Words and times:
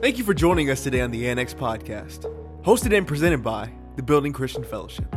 Thank 0.00 0.16
you 0.16 0.22
for 0.22 0.32
joining 0.32 0.70
us 0.70 0.84
today 0.84 1.00
on 1.00 1.10
the 1.10 1.28
Annex 1.28 1.52
Podcast, 1.52 2.32
hosted 2.62 2.96
and 2.96 3.04
presented 3.04 3.42
by 3.42 3.68
the 3.96 4.02
Building 4.04 4.32
Christian 4.32 4.62
Fellowship. 4.62 5.12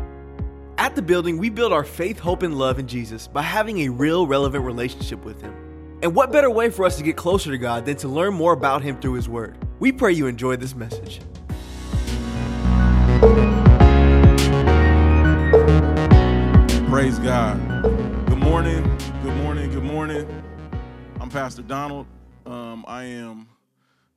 At 0.80 0.96
the 0.96 1.04
building, 1.04 1.38
we 1.38 1.52
build 1.52 1.72
our 1.72 1.84
faith, 1.84 2.18
hope, 2.18 2.42
and 2.42 2.58
love 2.58 2.80
in 2.80 2.88
Jesus 2.88 3.28
by 3.28 3.44
having 3.44 3.82
a 3.82 3.90
real, 3.90 4.26
relevant 4.26 4.66
relationship 4.66 5.24
with 5.24 5.40
Him. 5.40 5.54
And 6.02 6.16
what 6.16 6.32
better 6.32 6.50
way 6.50 6.72
for 6.72 6.84
us 6.84 6.98
to 6.98 7.04
get 7.04 7.16
closer 7.16 7.52
to 7.52 7.60
God 7.60 7.86
than 7.86 7.96
to 7.98 8.08
learn 8.08 8.34
more 8.34 8.54
about 8.54 8.82
Him 8.82 9.00
through 9.00 9.14
His 9.14 9.30
Word? 9.30 9.56
We 9.80 9.92
pray 9.92 10.14
you 10.14 10.26
enjoy 10.26 10.56
this 10.56 10.74
message. 10.74 11.22
Praise 16.90 17.20
God. 17.20 17.60
Good 18.28 18.40
morning. 18.40 18.82
Good 19.22 19.36
morning. 19.36 19.70
Good 19.70 19.84
morning. 19.84 20.44
I'm 21.20 21.30
Pastor 21.30 21.62
Donald. 21.62 22.08
Um, 22.48 22.84
I 22.88 23.04
am 23.04 23.46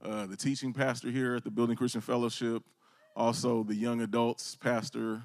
uh, 0.04 0.26
the 0.26 0.36
teaching 0.36 0.72
pastor 0.72 1.10
here 1.10 1.34
at 1.34 1.44
the 1.44 1.50
Building 1.50 1.76
Christian 1.76 2.00
Fellowship, 2.00 2.62
also 3.16 3.62
the 3.62 3.74
young 3.74 4.02
adults 4.02 4.56
pastor 4.56 5.22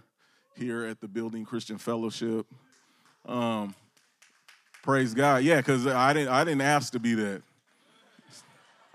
here 0.55 0.85
at 0.85 1.01
the 1.01 1.07
Building 1.07 1.45
Christian 1.45 1.77
Fellowship. 1.77 2.45
Um, 3.25 3.75
praise 4.81 5.13
God. 5.13 5.43
Yeah, 5.43 5.57
because 5.57 5.85
I 5.85 6.13
didn't 6.13 6.29
I 6.29 6.43
didn't 6.43 6.61
ask 6.61 6.93
to 6.93 6.99
be 6.99 7.13
that. 7.15 7.41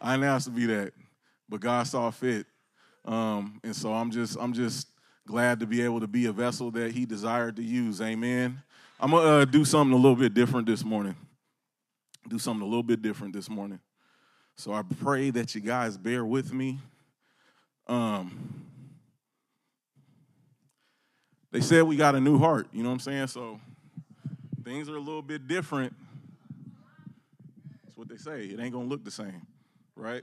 I 0.01 0.15
didn't 0.15 0.25
ask 0.25 0.47
to 0.47 0.51
be 0.51 0.67
that, 0.67 0.93
but 1.49 1.61
God 1.61 1.87
saw 1.87 2.11
fit, 2.11 2.47
um, 3.05 3.61
and 3.63 3.75
so 3.75 3.93
I'm 3.93 4.11
just 4.11 4.37
I'm 4.41 4.53
just 4.53 4.89
glad 5.27 5.61
to 5.61 5.67
be 5.67 5.83
able 5.83 6.01
to 6.01 6.07
be 6.07 6.27
a 6.27 6.33
vessel 6.33 6.71
that 6.73 6.93
He 6.93 7.07
desired 7.07 7.57
to 7.57 7.63
use. 7.63 8.01
Amen. 8.01 8.63
I'm 9.01 9.11
gonna 9.11 9.27
uh, 9.27 9.45
do 9.45 9.65
something 9.65 9.93
a 9.93 9.97
little 9.97 10.17
bit 10.17 10.35
different 10.35 10.67
this 10.67 10.85
morning. 10.85 11.17
Do 12.29 12.39
something 12.39 12.63
a 12.63 12.67
little 12.67 12.83
bit 12.83 13.03
different 13.03 13.35
this 13.35 13.51
morning. 13.51 13.81
So 14.57 14.73
I 14.73 14.83
pray 15.01 15.31
that 15.31 15.55
you 15.55 15.61
guys 15.61 15.97
bear 15.97 16.25
with 16.25 16.53
me. 16.53 16.79
Um, 17.87 18.65
they 21.51 21.61
said 21.61 21.83
we 21.83 21.97
got 21.97 22.15
a 22.15 22.21
new 22.21 22.39
heart, 22.39 22.69
you 22.73 22.83
know 22.83 22.89
what 22.89 22.95
I'm 22.95 23.01
saying? 23.01 23.27
So 23.29 23.61
things 24.65 24.89
are 24.89 24.97
a 24.97 25.01
little 25.01 25.23
bit 25.23 25.47
different. 25.47 25.95
That's 27.85 27.97
what 27.97 28.09
they 28.09 28.17
say. 28.17 28.47
It 28.47 28.61
ain't 28.61 28.73
gonna 28.73 28.87
look 28.87 29.05
the 29.05 29.11
same, 29.11 29.47
right? 29.97 30.23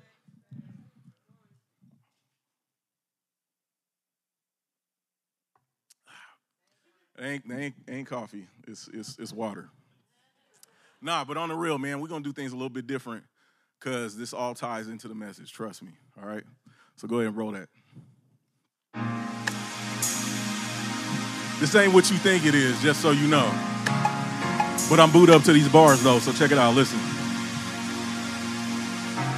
Ain't, 7.20 7.44
ain't, 7.52 7.76
ain't 7.88 8.08
coffee. 8.08 8.48
It's, 8.68 8.90
it's, 8.92 9.20
it's 9.20 9.32
water. 9.32 9.70
Nah, 11.00 11.23
but 11.23 11.38
on 11.38 11.50
the 11.50 11.56
real, 11.56 11.78
man, 11.78 12.02
we're 12.02 12.08
gonna 12.08 12.23
do 12.23 12.34
things 12.34 12.52
a 12.52 12.56
little 12.56 12.70
bit 12.70 12.88
different 12.88 13.23
because 13.82 14.16
this 14.16 14.34
all 14.34 14.54
ties 14.54 14.88
into 14.88 15.08
the 15.08 15.16
message. 15.16 15.52
Trust 15.52 15.82
me. 15.82 15.92
All 16.22 16.28
right. 16.28 16.44
So 16.96 17.08
go 17.08 17.16
ahead 17.18 17.30
and 17.30 17.38
roll 17.38 17.52
that. 17.52 17.68
This 21.60 21.76
ain't 21.76 21.94
what 21.94 22.10
you 22.10 22.18
think 22.18 22.46
it 22.46 22.56
is, 22.56 22.80
just 22.82 23.02
so 23.02 23.12
you 23.12 23.28
know. 23.28 23.50
But 24.90 25.00
I'm 25.00 25.12
booed 25.12 25.30
up 25.30 25.44
to 25.44 25.54
these 25.54 25.70
bars 25.70 26.04
though, 26.04 26.20
so 26.20 26.32
check 26.32 26.52
it 26.52 26.58
out. 26.58 26.76
Listen. 26.76 27.00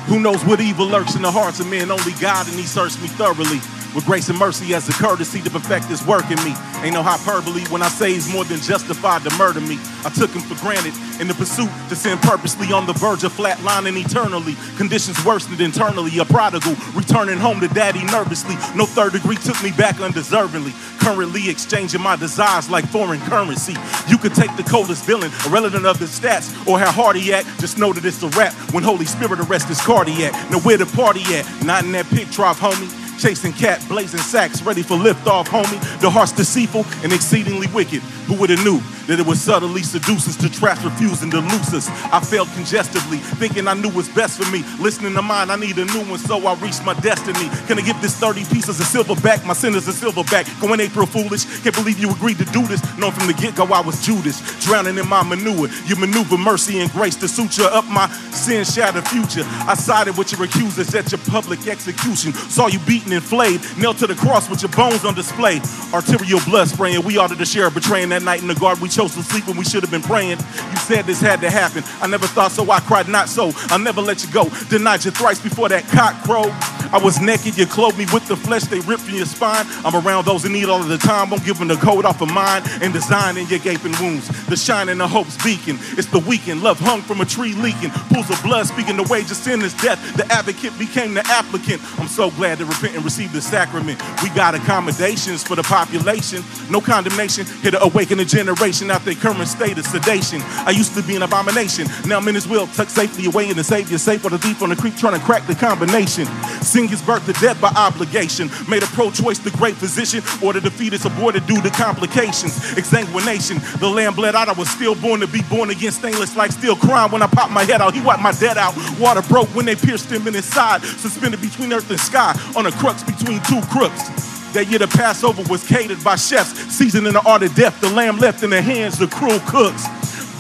Who 0.08 0.20
knows 0.20 0.44
what 0.44 0.60
evil 0.60 0.86
lurks 0.86 1.16
in 1.16 1.22
the 1.22 1.32
hearts 1.32 1.60
of 1.60 1.70
men? 1.70 1.90
Only 1.90 2.14
God, 2.20 2.48
and 2.48 2.56
He 2.56 2.64
searched 2.64 3.02
me 3.02 3.08
thoroughly. 3.08 3.62
With 3.96 4.06
grace 4.06 4.28
and 4.30 4.40
mercy 4.40 4.74
as 4.74 4.90
a 4.90 4.94
courtesy 4.94 5.42
to 5.42 5.50
perfect 5.50 5.86
His 5.86 6.06
work 6.06 6.30
in 6.32 6.44
me. 6.44 6.54
Ain't 6.84 6.94
no 6.94 7.02
hyperbole 7.02 7.64
when 7.72 7.82
I 7.82 7.88
say 7.88 8.14
He's 8.14 8.32
more 8.32 8.44
than 8.44 8.60
justified 8.60 9.24
to 9.24 9.34
murder 9.38 9.62
me. 9.62 9.80
I 10.04 10.10
took 10.10 10.32
Him 10.32 10.42
for 10.42 10.60
granted 10.62 10.94
in 11.22 11.28
the 11.28 11.34
pursuit 11.34 11.70
to 11.88 11.96
sin 11.96 12.18
purposely 12.20 12.74
on 12.74 12.86
the 12.86 12.92
verge 12.94 13.24
of 13.24 13.32
flatlining 13.32 13.96
eternally. 14.04 14.56
Conditions 14.76 15.24
worsened 15.24 15.62
internally. 15.62 16.18
A 16.20 16.26
prodigal 16.26 16.76
returning 16.94 17.40
home 17.40 17.62
to 17.62 17.70
daddy 17.70 18.04
nervously. 18.06 18.56
No 18.76 18.86
third 18.86 19.14
degree 19.14 19.38
took 19.38 19.62
me 19.64 19.72
back 19.72 19.96
undeservingly. 19.96 20.74
Currently 21.00 21.50
exchanging 21.50 22.02
my 22.02 22.18
desires 22.18 22.70
like 22.70 22.86
foreign 22.86 23.22
currency. 23.22 23.76
You 24.10 24.18
could 24.18 24.36
take 24.36 24.54
the 24.58 24.64
coldest 24.64 25.06
villain, 25.06 25.32
irrelevant 25.46 25.86
of 25.86 26.00
his 26.00 26.20
stats 26.20 26.52
or 26.68 26.80
how 26.80 26.92
hard 26.92 27.16
he 27.16 27.34
at. 27.34 27.46
Just 27.60 27.78
know 27.78 27.94
that 27.94 28.04
it's 28.04 28.22
a 28.24 28.30
rap 28.30 28.54
when 28.74 28.84
Holy 28.84 29.06
Spirit 29.06 29.40
arrests 29.40 29.70
his 29.70 29.80
cardiac. 29.80 30.34
Now 30.52 30.60
where 30.60 30.78
the 30.78 30.86
party 30.86 31.24
at? 31.34 31.48
Not 31.64 31.86
in 31.86 31.94
that 31.94 32.08
pig 32.08 32.30
trough, 32.30 32.60
homie. 32.60 33.03
Chasing 33.20 33.54
cat, 33.54 33.84
blazing 33.88 34.20
sacks, 34.20 34.62
ready 34.64 34.82
for 34.82 34.98
liftoff, 34.98 35.46
homie. 35.46 35.80
The 36.02 36.10
heart's 36.10 36.32
deceitful 36.32 36.86
and 37.04 37.14
exceedingly 37.14 37.68
wicked. 37.68 38.02
Who 38.28 38.36
would 38.36 38.50
have 38.50 38.64
knew 38.64 38.82
that 39.08 39.20
it 39.20 39.26
would 39.26 39.38
subtly 39.38 39.84
seduce 39.84 40.28
us 40.28 40.36
to 40.38 40.50
traps, 40.50 40.84
refusing 40.84 41.32
to 41.32 41.40
loose 41.40 41.74
us? 41.74 41.90
I 42.12 42.20
failed 42.20 42.50
congestively, 42.54 43.18
thinking 43.18 43.68
I 43.68 43.74
knew 43.74 43.90
what's 43.90 44.10
best 44.10 44.42
for 44.42 44.50
me. 44.52 44.64
Listening 44.80 45.14
to 45.16 45.22
mine, 45.22 45.50
I 45.50 45.56
need 45.56 45.78
a 45.78 45.86
new 45.86 46.04
one, 46.10 46.20
so 46.20 46.46
I 46.46 46.54
reached 46.56 46.84
my 46.86 46.94
destiny. 46.96 47.50
Can 47.68 47.78
I 47.78 47.82
give 47.82 48.00
this 48.02 48.16
30 48.16 48.46
pieces 48.46 48.80
of 48.80 48.86
silver 48.86 49.16
back? 49.22 49.46
My 49.46 49.54
sin 49.54 49.76
is 49.76 49.88
a 49.88 49.94
silver 49.94 50.24
back. 50.26 50.48
Going 50.62 50.80
April 50.80 51.06
foolish. 51.06 51.46
Can't 51.64 51.76
believe 51.76 52.00
you 52.00 52.12
agreed 52.12 52.38
to 52.40 52.46
do 52.46 52.66
this. 52.68 52.82
Know 52.98 53.12
from 53.12 53.28
the 53.28 53.34
get 53.34 53.56
go 53.56 53.66
I 53.66 53.82
was 53.82 54.06
Judas, 54.06 54.40
drowning 54.64 54.98
in 54.98 55.08
my 55.08 55.24
manure. 55.24 55.68
You 55.86 55.96
maneuver 55.96 56.38
mercy 56.38 56.80
and 56.80 56.92
grace 56.92 57.16
to 57.18 57.28
suture 57.28 57.70
up 57.72 57.86
my 57.86 58.08
sin 58.32 58.64
shattered 58.66 59.08
future. 59.08 59.44
I 59.68 59.76
sided 59.76 60.18
with 60.18 60.32
your 60.32 60.44
accusers 60.44 60.94
at 60.96 61.12
your 61.12 61.20
public 61.30 61.68
execution. 61.68 62.34
Saw 62.34 62.68
you 62.68 62.80
beaten 62.80 63.12
and 63.12 63.24
flayed, 63.24 63.62
nailed 63.78 63.98
to 63.98 64.08
the 64.08 64.16
cross 64.16 64.50
with 64.50 64.62
your 64.62 64.72
bones 64.72 65.06
on 65.06 65.14
display. 65.14 65.62
Arterial 65.94 66.40
blood 66.46 66.68
spraying. 66.68 67.04
We 67.04 67.18
ordered 67.18 67.38
the 67.38 67.46
sheriff 67.46 67.74
betraying 67.74 68.10
that 68.10 68.24
night 68.24 68.42
in 68.42 68.48
the 68.48 68.56
garden. 68.56 68.82
We 68.82 68.90
chose 68.94 69.16
to 69.16 69.24
sleep 69.24 69.48
when 69.48 69.58
we 69.58 69.66
should 69.66 69.82
have 69.82 69.92
been 69.92 70.02
praying. 70.02 70.38
You 70.38 70.78
said 70.78 71.06
this 71.06 71.20
had 71.20 71.42
to 71.42 71.50
happen. 71.50 71.84
I 72.02 72.08
never 72.08 72.28
thought 72.28 72.52
so. 72.52 72.70
I 72.70 72.80
cried 72.80 73.08
not 73.08 73.30
so. 73.30 73.52
I'll 73.70 73.80
never 73.80 74.02
let 74.02 74.24
you 74.24 74.32
go. 74.32 74.50
Denied 74.70 75.04
you 75.06 75.12
thrice 75.12 75.42
before 75.42 75.70
that 75.70 75.88
cock 75.88 76.22
crow. 76.24 76.46
I 76.94 77.00
was 77.04 77.20
naked. 77.20 77.58
You 77.58 77.66
clothed 77.66 77.98
me 77.98 78.06
with 78.14 78.28
the 78.28 78.36
flesh 78.36 78.64
they 78.66 78.80
ripped 78.82 79.04
from 79.04 79.16
your 79.16 79.26
spine. 79.26 79.66
I'm 79.84 79.96
around 79.96 80.26
those 80.26 80.46
in 80.46 80.54
need 80.54 80.70
all 80.70 80.80
of 80.80 80.90
the 80.90 80.98
time. 80.98 81.32
Won't 81.32 81.44
give 81.44 81.58
them 81.58 81.68
the 81.68 81.76
code 81.76 82.06
off 82.06 82.22
of 82.22 82.32
mine 82.32 82.62
and 82.82 82.94
design 82.94 83.38
in 83.38 83.48
your 83.48 83.60
gaping 83.60 83.94
wounds. 84.00 84.28
The 84.46 84.56
shine 84.56 84.90
and 84.90 85.00
the 85.00 85.08
hope's 85.08 85.42
beacon. 85.44 85.78
It's 85.98 86.08
the 86.08 86.20
weekend. 86.20 86.62
Love 86.62 86.80
hung 86.80 87.02
from 87.02 87.22
a 87.22 87.26
tree 87.26 87.54
leaking. 87.54 87.90
Pools 88.14 88.30
of 88.30 88.42
blood 88.44 88.68
speaking 88.68 88.96
the 88.96 89.04
wage 89.04 89.32
of 89.32 89.38
sin 89.38 89.64
is 89.64 89.74
death. 89.76 90.00
The 90.16 90.32
advocate 90.32 90.78
became 90.78 91.16
the 91.16 91.26
applicant. 91.26 91.82
I'm 92.00 92.08
so 92.08 92.30
glad 92.32 92.60
to 92.60 92.66
repent 92.66 92.96
and 92.96 93.04
receive 93.04 93.34
the 93.34 93.42
sacrament. 93.42 94.00
We 94.22 94.30
got 94.30 94.54
accommodations 94.54 95.44
for 95.44 95.56
the 95.56 95.64
population. 95.64 96.44
No 96.70 96.80
condemnation. 96.80 97.48
Here 97.64 97.72
to 97.72 97.82
awaken 97.82 98.20
a 98.20 98.26
generation 98.26 98.83
out 98.92 99.06
their 99.06 99.16
current 99.16 99.48
state 99.48 99.78
of 99.78 99.86
sedation. 99.86 100.42
I 100.66 100.72
used 100.72 100.96
to 100.96 101.04
be 101.04 101.16
an 101.16 101.24
abomination. 101.24 101.88
Now 102.06 102.18
I'm 102.18 102.28
in 102.28 102.36
his 102.36 102.48
will. 102.48 102.68
Tucked 102.68 102.92
safely 102.92 103.26
away 103.26 103.50
in 103.50 103.58
the 103.58 103.64
savior. 103.64 103.98
Safe 103.98 104.22
for 104.22 104.30
the 104.30 104.38
thief 104.38 104.62
on 104.62 104.70
the 104.70 104.76
creek 104.76 104.98
trying 104.98 105.20
to 105.20 105.26
crack 105.26 105.46
the 105.48 105.56
combination. 105.56 106.26
Sing 106.62 106.88
his 106.88 107.02
birth 107.02 107.26
to 107.26 107.34
death 107.34 107.60
by 107.60 107.70
obligation. 107.76 108.50
Made 108.70 108.84
a 108.84 108.88
pro-choice 108.88 109.40
the 109.40 109.52
great 109.52 109.76
physician. 109.76 110.22
Order 110.46 110.60
the 110.60 110.72
fetus 110.72 111.06
aborted 111.06 111.46
due 111.48 111.62
to 111.62 111.70
complications. 111.70 112.54
Exsanguination. 112.76 113.60
The 113.80 113.88
lamb 113.88 114.16
bled 114.16 114.36
out. 114.36 114.50
I 114.50 114.54
was 114.54 114.70
still 114.70 114.96
born 114.96 115.20
to 115.22 115.28
be 115.28 115.42
born 115.44 115.70
again. 115.70 115.92
Stainless 115.92 116.36
like 116.36 116.52
steel 116.52 116.76
crime 116.76 117.12
when 117.12 117.22
I 117.22 117.28
popped 117.28 117.52
my 117.52 117.64
head 117.64 117.82
out. 117.82 117.94
He 117.94 118.02
wiped 118.02 118.22
my 118.22 118.32
dead 118.34 118.58
out. 118.58 118.76
Water 119.00 119.22
broke 119.22 119.50
when 119.56 119.66
they 119.66 119.76
pierced 119.76 120.10
him 120.12 120.28
in 120.28 120.34
his 120.34 120.46
side. 120.46 120.82
Suspended 120.84 121.42
between 121.42 121.72
earth 121.74 121.90
and 121.90 122.00
sky. 122.00 122.34
On 122.56 122.66
a 122.66 122.72
crux 122.72 123.04
between 123.04 123.42
two 123.44 123.62
crooks. 123.72 124.33
That 124.54 124.68
year 124.70 124.78
the 124.78 124.88
Passover 124.88 125.42
was 125.50 125.68
catered 125.68 126.04
by 126.04 126.16
chefs, 126.16 126.52
seasoned 126.72 127.08
in 127.08 127.14
the 127.14 127.22
art 127.28 127.42
of 127.42 127.56
death. 127.56 127.82
The 127.82 127.90
lamb 127.90 128.18
left 128.18 128.44
in 128.44 128.52
the 128.52 128.62
hands 128.62 129.02
of 129.02 129.10
cruel 129.10 129.40
cooks. 129.48 129.88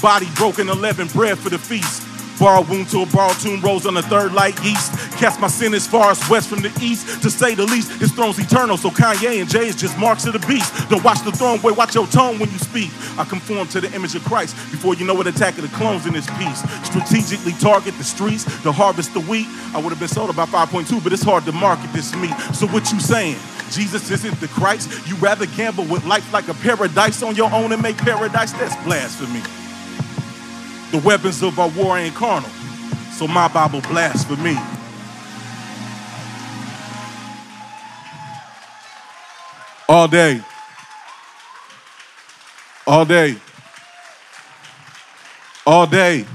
Body 0.02 0.28
broken, 0.36 0.70
11 0.70 1.08
bread 1.08 1.40
for 1.40 1.50
the 1.50 1.58
feast. 1.58 2.03
Borrowed 2.40 2.68
wound 2.70 2.90
to 2.90 3.04
a 3.04 3.06
borrowed 3.06 3.38
tomb 3.40 3.62
rose 3.62 3.86
on 3.86 3.94
the 3.94 4.02
third 4.02 4.34
light 4.34 4.60
east. 4.66 4.92
Cast 5.18 5.40
my 5.40 5.48
sin 5.48 5.74
as 5.74 5.88
far 5.88 6.12
as 6.12 6.30
west 6.30 6.50
from 6.50 6.62
the 6.62 6.72
east. 6.82 7.22
To 7.22 7.30
say 7.30 7.56
the 7.56 7.64
least, 7.64 7.92
his 8.00 8.12
throne's 8.12 8.40
eternal. 8.40 8.78
So 8.78 8.90
Kanye 8.90 9.40
and 9.40 9.50
Jay 9.50 9.68
is 9.68 9.76
just 9.76 9.98
marks 9.98 10.26
of 10.26 10.34
the 10.34 10.46
beast. 10.48 10.90
Don't 10.90 11.04
watch 11.04 11.22
the 11.24 11.32
throne, 11.32 11.60
boy, 11.60 11.74
watch 11.74 11.96
your 11.96 12.08
tone 12.08 12.40
when 12.40 12.52
you 12.52 12.58
speak. 12.58 12.92
I 13.18 13.24
conform 13.24 13.68
to 13.70 13.82
the 13.82 13.94
image 13.94 14.16
of 14.16 14.24
Christ 14.26 14.56
before 14.72 14.96
you 14.96 15.06
know 15.06 15.14
what 15.14 15.28
attack 15.28 15.58
of 15.58 15.70
the 15.70 15.76
clones 15.76 16.06
in 16.06 16.14
this 16.14 16.28
piece. 16.38 16.62
Strategically 16.86 17.54
target 17.54 17.98
the 17.98 18.04
streets 18.04 18.44
to 18.64 18.72
harvest 18.72 19.14
the 19.14 19.22
wheat. 19.22 19.48
I 19.74 19.80
would 19.80 19.90
have 19.90 20.00
been 20.00 20.08
sold 20.08 20.30
about 20.30 20.50
5.2, 20.50 21.04
but 21.04 21.14
it's 21.14 21.24
hard 21.24 21.46
to 21.46 21.52
market 21.52 21.92
this 21.94 22.16
meat. 22.16 22.36
So 22.54 22.68
what 22.68 22.92
you 22.92 23.00
saying? 23.00 23.38
Jesus 23.72 24.12
isn't 24.12 24.40
the 24.40 24.48
Christ. 24.48 25.08
You 25.08 25.16
rather 25.16 25.46
gamble 25.46 25.86
with 25.86 26.06
life 26.06 26.32
like 26.32 26.48
a 26.48 26.54
paradise 26.54 27.24
on 27.24 27.36
your 27.36 27.52
own 27.52 27.72
and 27.72 27.82
make 27.82 27.98
paradise? 27.98 28.52
That's 28.54 28.76
blasphemy. 28.84 29.42
The 30.94 31.00
weapons 31.00 31.42
of 31.42 31.58
our 31.58 31.70
war 31.70 31.98
ain't 31.98 32.14
carnal. 32.14 32.52
So 33.14 33.26
my 33.28 33.48
Bible 33.48 33.82
blasts 33.82 34.26
for 34.26 34.36
me. 34.36 34.56
All 39.90 40.08
day. 40.08 40.40
All 42.86 43.06
day. 43.06 43.38
All 45.66 45.88
day. 45.88 46.28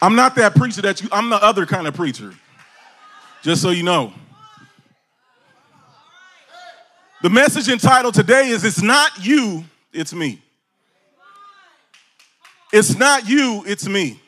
I'm 0.00 0.14
not 0.14 0.36
that 0.36 0.54
preacher 0.54 0.82
that 0.82 1.02
you, 1.02 1.08
I'm 1.10 1.30
the 1.30 1.42
other 1.42 1.66
kind 1.66 1.88
of 1.88 1.94
preacher. 1.94 2.32
Just 3.42 3.60
so 3.60 3.70
you 3.70 3.82
know. 3.82 4.12
The 7.22 7.28
message 7.28 7.68
entitled 7.68 8.14
today 8.14 8.48
is 8.48 8.64
It's 8.64 8.80
Not 8.80 9.24
You, 9.24 9.64
It's 9.92 10.14
Me. 10.14 10.40
It's 12.72 12.96
not 12.96 13.28
you, 13.28 13.62
it's 13.66 13.86
me. 13.86 14.20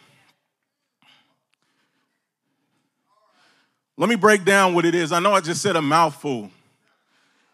Let 3.97 4.09
me 4.09 4.17
break 4.17 4.45
down 4.45 4.75
what 4.75 4.85
it 4.85 4.95
is. 4.95 5.13
I 5.13 5.21
know 5.21 5.33
I 5.33 5.41
just 5.41 5.63
said 5.63 5.77
a 5.77 5.81
mouthful. 5.81 6.51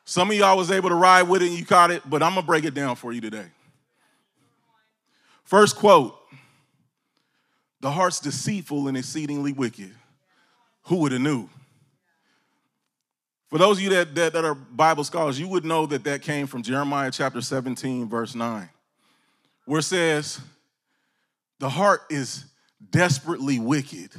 Some 0.04 0.30
of 0.30 0.36
y'all 0.36 0.56
was 0.56 0.70
able 0.70 0.88
to 0.88 0.94
ride 0.94 1.24
with 1.24 1.42
it 1.42 1.50
and 1.50 1.58
you 1.58 1.66
caught 1.66 1.90
it, 1.90 2.02
but 2.08 2.22
I'm 2.22 2.34
gonna 2.34 2.46
break 2.46 2.64
it 2.64 2.72
down 2.74 2.96
for 2.96 3.12
you 3.12 3.20
today. 3.20 3.46
First 5.44 5.76
quote 5.76 6.18
The 7.80 7.90
heart's 7.90 8.18
deceitful 8.18 8.88
and 8.88 8.96
exceedingly 8.96 9.52
wicked. 9.52 9.94
Who 10.84 10.96
would 10.96 11.12
have 11.12 11.20
knew? 11.20 11.50
For 13.48 13.58
those 13.58 13.78
of 13.78 13.82
you 13.82 13.90
that, 13.90 14.14
that, 14.14 14.32
that, 14.34 14.44
are 14.44 14.54
Bible 14.54 15.04
scholars, 15.04 15.40
you 15.40 15.48
would 15.48 15.64
know 15.64 15.86
that 15.86 16.04
that 16.04 16.20
came 16.20 16.46
from 16.46 16.62
Jeremiah 16.62 17.10
chapter 17.10 17.40
17, 17.40 18.08
verse 18.08 18.34
9, 18.34 18.68
where 19.64 19.78
it 19.78 19.84
says, 19.84 20.40
The 21.58 21.70
heart 21.70 22.02
is 22.10 22.44
desperately 22.90 23.58
wicked. 23.58 24.10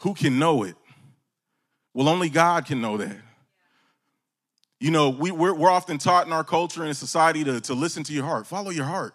Who 0.00 0.12
can 0.12 0.38
know 0.38 0.62
it? 0.64 0.76
Well, 1.94 2.08
only 2.08 2.28
God 2.28 2.66
can 2.66 2.82
know 2.82 2.98
that. 2.98 3.16
You 4.78 4.90
know, 4.90 5.08
we, 5.08 5.30
we're, 5.30 5.54
we're 5.54 5.70
often 5.70 5.96
taught 5.96 6.26
in 6.26 6.34
our 6.34 6.44
culture 6.44 6.84
and 6.84 6.94
society 6.94 7.42
to, 7.44 7.62
to 7.62 7.72
listen 7.72 8.04
to 8.04 8.12
your 8.12 8.24
heart. 8.24 8.46
Follow 8.46 8.70
your 8.70 8.84
heart. 8.84 9.14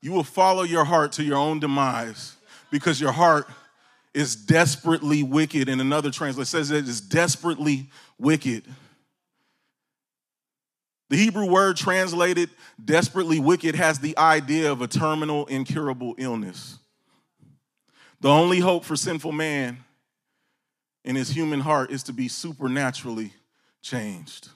You 0.00 0.12
will 0.12 0.24
follow 0.24 0.62
your 0.62 0.84
heart 0.84 1.12
to 1.12 1.22
your 1.22 1.36
own 1.36 1.60
demise 1.60 2.36
because 2.70 2.98
your 2.98 3.12
heart 3.12 3.46
is 4.14 4.36
desperately 4.36 5.22
wicked. 5.22 5.68
In 5.68 5.80
another 5.80 6.10
translation, 6.10 6.46
says 6.46 6.70
it 6.70 6.88
is 6.88 7.00
desperately 7.00 7.90
wicked. 8.18 8.64
The 11.10 11.16
Hebrew 11.16 11.46
word 11.46 11.76
translated 11.76 12.50
desperately 12.82 13.40
wicked 13.40 13.74
has 13.74 13.98
the 13.98 14.16
idea 14.18 14.70
of 14.70 14.82
a 14.82 14.86
terminal, 14.86 15.46
incurable 15.46 16.14
illness. 16.18 16.78
The 18.20 18.28
only 18.28 18.58
hope 18.58 18.84
for 18.84 18.96
sinful 18.96 19.32
man 19.32 19.78
in 21.04 21.16
his 21.16 21.30
human 21.30 21.60
heart 21.60 21.90
is 21.90 22.02
to 22.04 22.12
be 22.12 22.28
supernaturally 22.28 23.32
changed. 23.80 24.48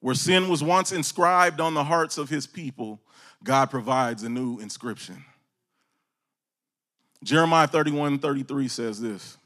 Where 0.00 0.14
sin 0.14 0.48
was 0.48 0.62
once 0.62 0.92
inscribed 0.92 1.60
on 1.60 1.74
the 1.74 1.84
hearts 1.84 2.18
of 2.18 2.28
his 2.28 2.46
people, 2.46 3.00
God 3.44 3.70
provides 3.70 4.24
a 4.24 4.28
new 4.28 4.58
inscription. 4.58 5.24
Jeremiah 7.22 7.66
31 7.66 8.18
33 8.18 8.68
says 8.68 9.00
this 9.00 9.36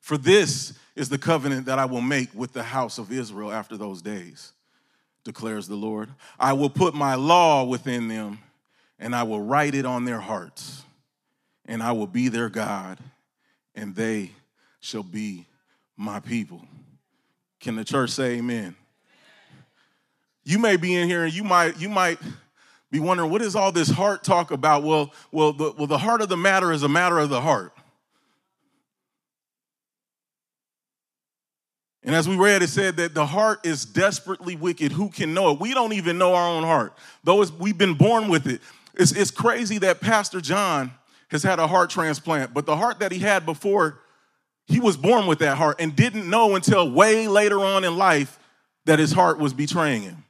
For 0.00 0.16
this 0.16 0.72
is 0.96 1.08
the 1.08 1.18
covenant 1.18 1.66
that 1.66 1.78
I 1.78 1.84
will 1.84 2.00
make 2.00 2.34
with 2.34 2.52
the 2.52 2.62
house 2.62 2.98
of 2.98 3.12
Israel 3.12 3.52
after 3.52 3.76
those 3.76 4.02
days, 4.02 4.52
declares 5.24 5.68
the 5.68 5.76
Lord. 5.76 6.08
I 6.38 6.54
will 6.54 6.70
put 6.70 6.94
my 6.94 7.14
law 7.14 7.64
within 7.64 8.08
them, 8.08 8.38
and 8.98 9.14
I 9.14 9.22
will 9.22 9.40
write 9.40 9.74
it 9.74 9.84
on 9.84 10.04
their 10.04 10.20
hearts 10.20 10.84
and 11.68 11.82
I 11.82 11.92
will 11.92 12.06
be 12.06 12.28
their 12.28 12.48
God, 12.48 12.98
and 13.74 13.94
they 13.94 14.32
shall 14.80 15.02
be 15.02 15.46
my 15.96 16.18
people. 16.18 16.62
Can 17.60 17.76
the 17.76 17.84
church 17.84 18.10
say 18.10 18.38
amen? 18.38 18.74
You 20.44 20.58
may 20.58 20.78
be 20.78 20.94
in 20.94 21.08
here 21.08 21.24
and 21.24 21.32
you 21.32 21.44
might 21.44 21.78
you 21.78 21.90
might 21.90 22.18
be 22.90 23.00
wondering 23.00 23.30
what 23.30 23.42
is 23.42 23.54
all 23.54 23.72
this 23.72 23.90
heart 23.90 24.24
talk 24.24 24.50
about? 24.50 24.82
Well, 24.82 25.12
well, 25.30 25.52
the, 25.52 25.72
well, 25.76 25.86
the 25.86 25.98
heart 25.98 26.22
of 26.22 26.28
the 26.28 26.36
matter 26.36 26.72
is 26.72 26.82
a 26.82 26.88
matter 26.88 27.18
of 27.18 27.28
the 27.28 27.40
heart. 27.40 27.72
And 32.02 32.14
as 32.14 32.26
we 32.26 32.36
read, 32.36 32.62
it 32.62 32.68
said 32.68 32.96
that 32.96 33.12
the 33.12 33.26
heart 33.26 33.66
is 33.66 33.84
desperately 33.84 34.56
wicked. 34.56 34.92
Who 34.92 35.10
can 35.10 35.34
know 35.34 35.50
it? 35.50 35.60
We 35.60 35.74
don't 35.74 35.92
even 35.92 36.16
know 36.16 36.34
our 36.34 36.48
own 36.48 36.62
heart, 36.62 36.94
though 37.24 37.44
we've 37.58 37.76
been 37.76 37.94
born 37.94 38.28
with 38.28 38.46
it. 38.46 38.62
It's, 38.94 39.12
it's 39.12 39.30
crazy 39.30 39.76
that 39.78 40.00
Pastor 40.00 40.40
John 40.40 40.92
has 41.30 41.42
had 41.42 41.58
a 41.58 41.66
heart 41.66 41.90
transplant, 41.90 42.54
but 42.54 42.64
the 42.64 42.76
heart 42.76 43.00
that 43.00 43.12
he 43.12 43.18
had 43.18 43.44
before, 43.44 44.00
he 44.66 44.80
was 44.80 44.96
born 44.96 45.26
with 45.26 45.40
that 45.40 45.58
heart 45.58 45.76
and 45.80 45.94
didn't 45.94 46.28
know 46.28 46.56
until 46.56 46.90
way 46.90 47.28
later 47.28 47.60
on 47.60 47.84
in 47.84 47.98
life 47.98 48.38
that 48.86 48.98
his 48.98 49.12
heart 49.12 49.38
was 49.38 49.52
betraying 49.52 50.02
him. 50.02 50.24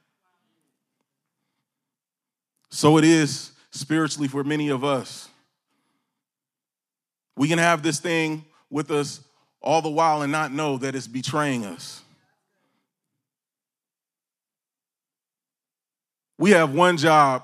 So 2.70 2.98
it 2.98 3.04
is 3.04 3.52
spiritually 3.70 4.28
for 4.28 4.44
many 4.44 4.68
of 4.68 4.84
us. 4.84 5.28
We 7.36 7.48
can 7.48 7.58
have 7.58 7.82
this 7.82 8.00
thing 8.00 8.44
with 8.70 8.90
us 8.90 9.20
all 9.60 9.82
the 9.82 9.88
while 9.88 10.22
and 10.22 10.32
not 10.32 10.52
know 10.52 10.78
that 10.78 10.94
it's 10.94 11.06
betraying 11.06 11.64
us. 11.64 12.02
We 16.38 16.50
have 16.50 16.72
one 16.72 16.96
job. 16.96 17.42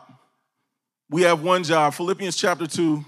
We 1.11 1.23
have 1.23 1.43
one 1.43 1.65
job. 1.65 1.95
Philippians 1.95 2.37
chapter 2.37 2.67
2, 2.67 3.05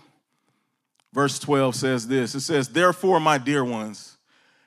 verse 1.12 1.38
12 1.38 1.74
says 1.74 2.06
this 2.06 2.34
it 2.34 2.40
says, 2.40 2.68
Therefore, 2.68 3.20
my 3.20 3.38
dear 3.38 3.64
ones, 3.64 4.16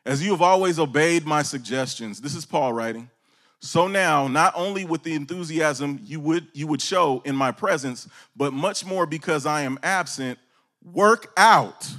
as 0.06 0.24
you 0.24 0.32
have 0.32 0.42
always 0.42 0.80
obeyed 0.80 1.26
my 1.26 1.42
suggestions, 1.42 2.22
this 2.22 2.36
is 2.36 2.46
Paul 2.46 2.74
writing. 2.74 3.10
So 3.62 3.88
now, 3.88 4.28
not 4.28 4.54
only 4.56 4.86
with 4.86 5.04
the 5.04 5.16
enthusiasm 5.16 6.00
you 6.04 6.20
would, 6.22 6.48
you 6.54 6.66
would 6.68 6.82
show 6.82 7.22
in 7.26 7.36
my 7.36 7.52
presence, 7.52 8.08
but 8.36 8.54
much 8.54 8.86
more 8.86 9.06
because 9.06 9.46
I 9.46 9.62
am 9.62 9.78
absent, 9.84 10.40
work 10.82 11.34
out, 11.36 11.90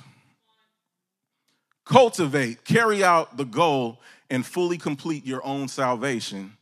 cultivate, 1.84 2.64
carry 2.64 3.04
out 3.04 3.36
the 3.36 3.44
goal, 3.44 4.00
and 4.30 4.46
fully 4.46 4.78
complete 4.78 5.26
your 5.26 5.44
own 5.44 5.68
salvation 5.68 6.56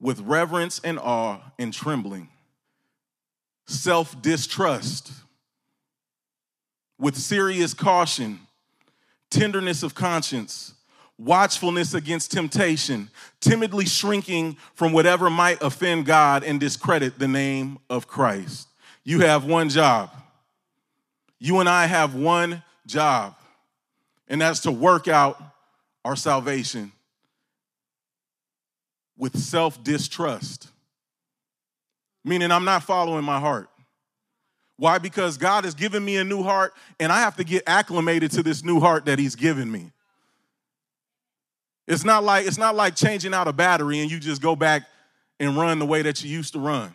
with 0.00 0.20
reverence 0.20 0.80
and 0.84 0.98
awe 0.98 1.40
and 1.58 1.72
trembling, 1.72 2.28
self 3.66 4.20
distrust 4.22 5.12
with 6.98 7.16
serious 7.16 7.74
caution, 7.74 8.38
tenderness 9.30 9.82
of 9.82 9.94
conscience, 9.94 10.74
watchfulness 11.20 11.92
against 11.92 12.32
temptation, 12.32 13.10
timidly 13.40 13.84
shrinking 13.84 14.56
from 14.74 14.92
whatever 14.92 15.28
might 15.28 15.62
offend 15.62 16.06
God 16.06 16.42
and 16.42 16.58
discredit 16.58 17.18
the 17.18 17.28
name 17.28 17.78
of 17.90 18.08
Christ. 18.08 18.68
You 19.04 19.20
have 19.20 19.44
one 19.44 19.68
job. 19.68 20.10
You 21.38 21.60
and 21.60 21.68
I 21.68 21.86
have 21.86 22.14
one 22.14 22.62
job, 22.86 23.36
and 24.28 24.40
that's 24.40 24.60
to 24.60 24.72
work 24.72 25.08
out 25.08 25.40
our 26.04 26.16
salvation 26.16 26.92
with 29.16 29.38
self 29.38 29.82
distrust. 29.82 30.68
Meaning, 32.24 32.50
I'm 32.50 32.66
not 32.66 32.82
following 32.82 33.24
my 33.24 33.40
heart. 33.40 33.70
Why? 34.76 34.98
Because 34.98 35.38
God 35.38 35.64
has 35.64 35.74
given 35.74 36.04
me 36.04 36.16
a 36.16 36.24
new 36.24 36.42
heart, 36.42 36.74
and 36.98 37.10
I 37.10 37.20
have 37.20 37.36
to 37.36 37.44
get 37.44 37.62
acclimated 37.66 38.30
to 38.32 38.42
this 38.42 38.62
new 38.62 38.80
heart 38.80 39.06
that 39.06 39.18
He's 39.18 39.34
given 39.34 39.70
me. 39.70 39.92
It's 41.90 42.04
not 42.04 42.22
like 42.22 42.46
it's 42.46 42.56
not 42.56 42.76
like 42.76 42.94
changing 42.94 43.34
out 43.34 43.48
a 43.48 43.52
battery 43.52 43.98
and 43.98 44.08
you 44.08 44.20
just 44.20 44.40
go 44.40 44.54
back 44.54 44.84
and 45.40 45.56
run 45.56 45.80
the 45.80 45.84
way 45.84 46.02
that 46.02 46.22
you 46.22 46.30
used 46.30 46.52
to 46.52 46.60
run. 46.60 46.94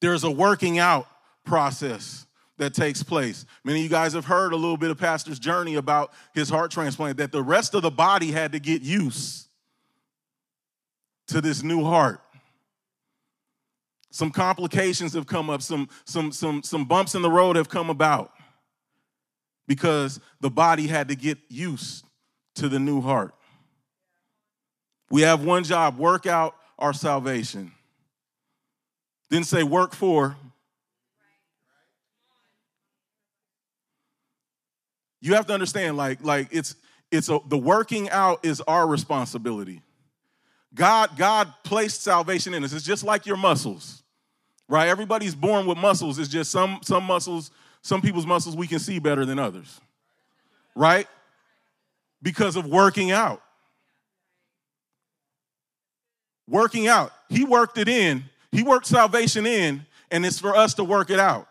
There's 0.00 0.24
a 0.24 0.30
working 0.32 0.80
out 0.80 1.06
process 1.44 2.26
that 2.56 2.74
takes 2.74 3.04
place. 3.04 3.46
Many 3.62 3.78
of 3.78 3.82
you 3.84 3.88
guys 3.88 4.14
have 4.14 4.24
heard 4.24 4.52
a 4.52 4.56
little 4.56 4.76
bit 4.76 4.90
of 4.90 4.98
Pastor's 4.98 5.38
journey 5.38 5.76
about 5.76 6.12
his 6.34 6.48
heart 6.48 6.72
transplant, 6.72 7.18
that 7.18 7.30
the 7.30 7.42
rest 7.42 7.72
of 7.76 7.82
the 7.82 7.90
body 7.90 8.32
had 8.32 8.50
to 8.50 8.58
get 8.58 8.82
used 8.82 9.46
to 11.28 11.40
this 11.40 11.62
new 11.62 11.84
heart. 11.84 12.20
Some 14.10 14.32
complications 14.32 15.12
have 15.12 15.28
come 15.28 15.50
up, 15.50 15.62
some, 15.62 15.88
some, 16.04 16.32
some, 16.32 16.64
some 16.64 16.84
bumps 16.84 17.14
in 17.14 17.22
the 17.22 17.30
road 17.30 17.54
have 17.54 17.68
come 17.68 17.90
about 17.90 18.32
because 19.68 20.18
the 20.40 20.50
body 20.50 20.88
had 20.88 21.06
to 21.08 21.14
get 21.14 21.38
used 21.48 22.04
to 22.56 22.68
the 22.68 22.80
new 22.80 23.00
heart. 23.00 23.32
We 25.10 25.22
have 25.22 25.44
one 25.44 25.62
job 25.62 25.96
work 25.96 26.26
out 26.26 26.56
our 26.76 26.92
salvation. 26.92 27.70
Didn't 29.30 29.46
say 29.46 29.62
work 29.62 29.94
for. 29.94 30.36
You 35.20 35.34
have 35.34 35.46
to 35.46 35.54
understand, 35.54 35.96
like, 35.96 36.24
like 36.24 36.48
it's 36.50 36.74
it's 37.10 37.28
a, 37.28 37.38
the 37.48 37.58
working 37.58 38.10
out 38.10 38.44
is 38.44 38.60
our 38.62 38.86
responsibility. 38.86 39.82
God, 40.74 41.16
God 41.16 41.52
placed 41.64 42.02
salvation 42.02 42.52
in 42.52 42.62
us. 42.62 42.72
It's 42.72 42.84
just 42.84 43.02
like 43.02 43.24
your 43.24 43.38
muscles, 43.38 44.02
right? 44.68 44.88
Everybody's 44.88 45.34
born 45.34 45.66
with 45.66 45.78
muscles. 45.78 46.18
It's 46.18 46.28
just 46.28 46.50
some, 46.50 46.80
some 46.82 47.04
muscles, 47.04 47.50
some 47.88 48.02
people's 48.02 48.26
muscles 48.26 48.54
we 48.54 48.66
can 48.66 48.78
see 48.78 48.98
better 48.98 49.24
than 49.24 49.38
others, 49.38 49.80
right? 50.76 51.08
Because 52.22 52.54
of 52.54 52.66
working 52.66 53.10
out. 53.10 53.42
Working 56.46 56.86
out. 56.86 57.12
He 57.30 57.44
worked 57.44 57.78
it 57.78 57.88
in. 57.88 58.24
He 58.52 58.62
worked 58.62 58.86
salvation 58.86 59.46
in, 59.46 59.86
and 60.10 60.26
it's 60.26 60.38
for 60.38 60.54
us 60.54 60.74
to 60.74 60.84
work 60.84 61.08
it 61.08 61.18
out. 61.18 61.48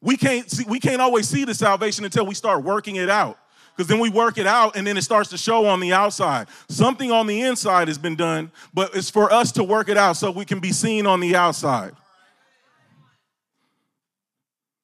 We 0.00 0.16
can't 0.16 0.48
see, 0.48 0.64
we 0.68 0.78
can't 0.78 1.02
always 1.02 1.28
see 1.28 1.44
the 1.44 1.54
salvation 1.54 2.04
until 2.04 2.24
we 2.24 2.34
start 2.34 2.62
working 2.62 2.96
it 2.96 3.10
out. 3.10 3.36
Because 3.76 3.88
then 3.88 3.98
we 3.98 4.10
work 4.10 4.38
it 4.38 4.46
out 4.46 4.76
and 4.76 4.86
then 4.86 4.96
it 4.96 5.02
starts 5.02 5.30
to 5.30 5.38
show 5.38 5.66
on 5.66 5.78
the 5.78 5.92
outside. 5.92 6.48
Something 6.68 7.12
on 7.12 7.28
the 7.28 7.42
inside 7.42 7.86
has 7.86 7.98
been 7.98 8.16
done, 8.16 8.50
but 8.74 8.94
it's 8.94 9.10
for 9.10 9.32
us 9.32 9.52
to 9.52 9.62
work 9.62 9.88
it 9.88 9.96
out 9.96 10.16
so 10.16 10.32
we 10.32 10.44
can 10.44 10.58
be 10.58 10.72
seen 10.72 11.06
on 11.06 11.20
the 11.20 11.36
outside. 11.36 11.92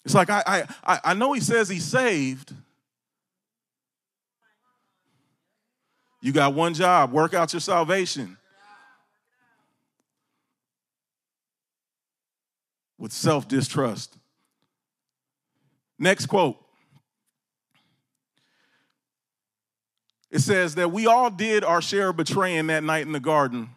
It's 0.05 0.15
like 0.15 0.31
I 0.31 0.67
I 0.85 1.01
I 1.05 1.15
know 1.15 1.33
he 1.33 1.41
says 1.41 1.69
he's 1.69 1.85
saved. 1.85 2.53
You 6.21 6.33
got 6.33 6.55
one 6.55 6.73
job, 6.73 7.13
work 7.13 7.35
out 7.35 7.53
your 7.53 7.61
salvation. 7.61 8.39
With 12.99 13.13
self 13.13 13.47
distrust. 13.47 14.17
Next 15.99 16.27
quote. 16.27 16.57
It 20.31 20.41
says 20.41 20.75
that 20.75 20.91
we 20.91 21.07
all 21.07 21.31
did 21.31 21.63
our 21.63 21.81
share 21.81 22.09
of 22.09 22.17
betraying 22.17 22.67
that 22.67 22.83
night 22.83 23.07
in 23.07 23.13
the 23.13 23.21
garden 23.21 23.71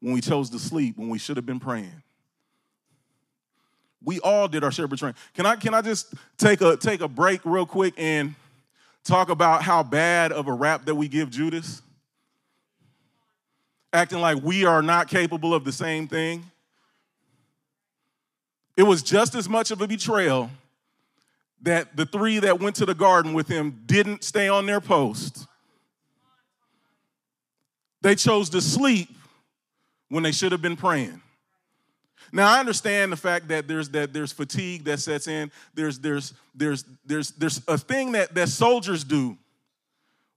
when 0.00 0.12
we 0.12 0.20
chose 0.20 0.50
to 0.50 0.58
sleep 0.58 0.98
when 0.98 1.08
we 1.08 1.18
should 1.18 1.36
have 1.36 1.46
been 1.46 1.60
praying. 1.60 2.02
We 4.04 4.20
all 4.20 4.48
did 4.48 4.64
our 4.64 4.72
share 4.72 4.86
of 4.86 4.90
betraying. 4.90 5.14
Can 5.34 5.46
I 5.46 5.56
can 5.56 5.74
I 5.74 5.82
just 5.82 6.14
take 6.38 6.60
a 6.60 6.76
take 6.76 7.00
a 7.00 7.08
break 7.08 7.40
real 7.44 7.66
quick 7.66 7.94
and 7.96 8.34
talk 9.04 9.28
about 9.28 9.62
how 9.62 9.82
bad 9.82 10.32
of 10.32 10.48
a 10.48 10.52
rap 10.52 10.84
that 10.86 10.94
we 10.94 11.08
give 11.08 11.30
Judas? 11.30 11.82
Acting 13.92 14.20
like 14.20 14.42
we 14.42 14.64
are 14.64 14.82
not 14.82 15.08
capable 15.08 15.54
of 15.54 15.64
the 15.64 15.72
same 15.72 16.08
thing. 16.08 16.44
It 18.76 18.84
was 18.84 19.02
just 19.02 19.34
as 19.34 19.48
much 19.48 19.70
of 19.70 19.80
a 19.82 19.86
betrayal 19.86 20.50
that 21.60 21.94
the 21.96 22.06
three 22.06 22.38
that 22.38 22.58
went 22.58 22.76
to 22.76 22.86
the 22.86 22.94
garden 22.94 23.34
with 23.34 23.46
him 23.46 23.82
didn't 23.86 24.24
stay 24.24 24.48
on 24.48 24.66
their 24.66 24.80
post 24.80 25.46
they 28.02 28.16
chose 28.16 28.50
to 28.50 28.60
sleep 28.60 29.08
when 30.08 30.22
they 30.22 30.32
should 30.32 30.52
have 30.52 30.60
been 30.60 30.76
praying. 30.76 31.21
Now 32.32 32.50
I 32.50 32.60
understand 32.60 33.12
the 33.12 33.16
fact 33.16 33.48
that 33.48 33.68
there's 33.68 33.90
that 33.90 34.12
there's 34.12 34.32
fatigue 34.32 34.84
that 34.84 35.00
sets 35.00 35.28
in. 35.28 35.52
There's 35.74 35.98
there's 35.98 36.32
there's 36.54 36.84
there's 37.04 37.30
there's 37.32 37.60
a 37.68 37.76
thing 37.76 38.12
that 38.12 38.34
that 38.34 38.48
soldiers 38.48 39.04
do 39.04 39.36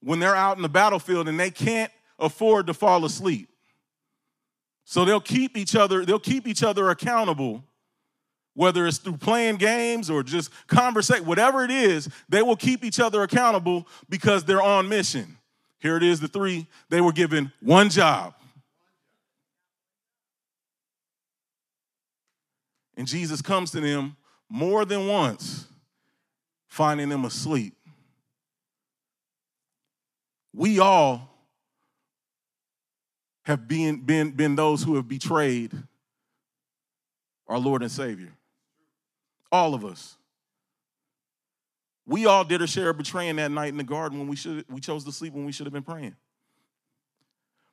when 0.01 0.19
they're 0.19 0.35
out 0.35 0.57
in 0.57 0.61
the 0.61 0.69
battlefield 0.69 1.27
and 1.27 1.39
they 1.39 1.51
can't 1.51 1.91
afford 2.19 2.67
to 2.67 2.73
fall 2.73 3.05
asleep. 3.05 3.49
So 4.83 5.05
they'll 5.05 5.21
keep 5.21 5.57
each 5.57 5.75
other 5.75 6.05
they'll 6.05 6.19
keep 6.19 6.47
each 6.47 6.63
other 6.63 6.89
accountable 6.89 7.63
whether 8.55 8.87
it's 8.87 8.97
through 8.97 9.17
playing 9.17 9.57
games 9.57 10.09
or 10.09 10.23
just 10.23 10.49
conversate 10.67 11.23
whatever 11.23 11.63
it 11.63 11.71
is, 11.71 12.09
they 12.29 12.41
will 12.41 12.55
keep 12.55 12.83
each 12.83 12.99
other 12.99 13.21
accountable 13.21 13.85
because 14.09 14.45
they're 14.45 14.61
on 14.61 14.89
mission. 14.89 15.37
Here 15.79 15.97
it 15.97 16.03
is, 16.03 16.19
the 16.19 16.27
three. 16.27 16.65
They 16.89 17.01
were 17.01 17.11
given 17.11 17.51
one 17.59 17.89
job. 17.89 18.33
And 22.97 23.07
Jesus 23.07 23.41
comes 23.41 23.71
to 23.71 23.81
them 23.81 24.15
more 24.49 24.85
than 24.85 25.07
once, 25.07 25.67
finding 26.67 27.09
them 27.09 27.25
asleep. 27.25 27.75
We 30.53 30.79
all 30.79 31.29
have 33.43 33.67
been, 33.67 34.01
been, 34.01 34.31
been 34.31 34.55
those 34.55 34.83
who 34.83 34.95
have 34.95 35.07
betrayed 35.07 35.71
our 37.47 37.59
Lord 37.59 37.81
and 37.81 37.91
Savior. 37.91 38.33
All 39.51 39.73
of 39.73 39.85
us. 39.85 40.15
We 42.07 42.25
all 42.25 42.43
did 42.43 42.61
a 42.61 42.67
share 42.67 42.89
of 42.89 42.97
betraying 42.97 43.35
that 43.37 43.51
night 43.51 43.69
in 43.69 43.77
the 43.77 43.83
garden 43.83 44.19
when 44.19 44.27
we 44.27 44.35
should 44.35 44.65
we 44.69 44.79
chose 44.79 45.03
to 45.05 45.11
sleep 45.11 45.33
when 45.33 45.45
we 45.45 45.51
should 45.51 45.65
have 45.65 45.73
been 45.73 45.83
praying. 45.83 46.15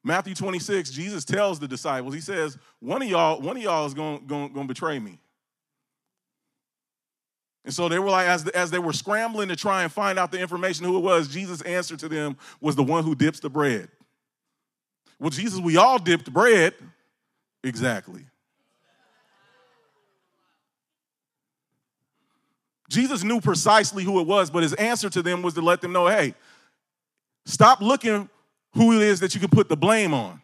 Matthew 0.04 0.34
26, 0.34 0.90
Jesus 0.90 1.24
tells 1.24 1.60
the 1.60 1.68
disciples, 1.68 2.14
he 2.14 2.20
says, 2.20 2.58
one 2.80 3.02
of 3.02 3.08
y'all, 3.08 3.40
one 3.40 3.56
of 3.56 3.62
y'all 3.62 3.86
is 3.86 3.94
going, 3.94 4.26
going, 4.26 4.52
going 4.52 4.66
to 4.66 4.74
betray 4.74 4.98
me. 4.98 5.18
And 7.64 7.72
so 7.72 7.88
they 7.88 8.00
were 8.00 8.10
like, 8.10 8.26
as, 8.26 8.42
the, 8.42 8.56
as 8.56 8.72
they 8.72 8.80
were 8.80 8.92
scrambling 8.92 9.48
to 9.48 9.56
try 9.56 9.84
and 9.84 9.92
find 9.92 10.18
out 10.18 10.32
the 10.32 10.40
information 10.40 10.84
who 10.84 10.96
it 10.96 11.02
was, 11.02 11.28
Jesus' 11.28 11.62
answer 11.62 11.96
to 11.96 12.08
them 12.08 12.36
was 12.60 12.74
the 12.74 12.82
one 12.82 13.04
who 13.04 13.14
dips 13.14 13.38
the 13.38 13.48
bread. 13.48 13.88
Well, 15.20 15.30
Jesus, 15.30 15.60
we 15.60 15.76
all 15.76 15.98
dipped 16.00 16.32
bread. 16.32 16.74
Exactly. 17.62 18.24
Jesus 22.88 23.22
knew 23.22 23.40
precisely 23.40 24.02
who 24.02 24.20
it 24.20 24.26
was, 24.26 24.50
but 24.50 24.64
his 24.64 24.74
answer 24.74 25.08
to 25.08 25.22
them 25.22 25.42
was 25.42 25.54
to 25.54 25.62
let 25.62 25.80
them 25.80 25.92
know 25.92 26.08
hey, 26.08 26.34
stop 27.46 27.80
looking 27.80 28.28
who 28.74 28.92
it 28.92 29.02
is 29.02 29.20
that 29.20 29.34
you 29.34 29.40
can 29.40 29.50
put 29.50 29.68
the 29.68 29.76
blame 29.76 30.14
on. 30.14 30.40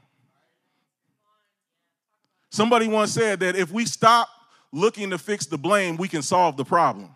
Somebody 2.50 2.88
once 2.88 3.12
said 3.12 3.40
that 3.40 3.56
if 3.56 3.70
we 3.70 3.85
stop 3.85 4.28
looking 4.73 5.11
to 5.11 5.18
fix 5.18 5.47
the 5.47 5.58
blame, 5.58 5.97
we 5.97 6.08
can 6.08 6.23
solve 6.23 6.56
the 6.56 6.64
problem. 6.64 7.14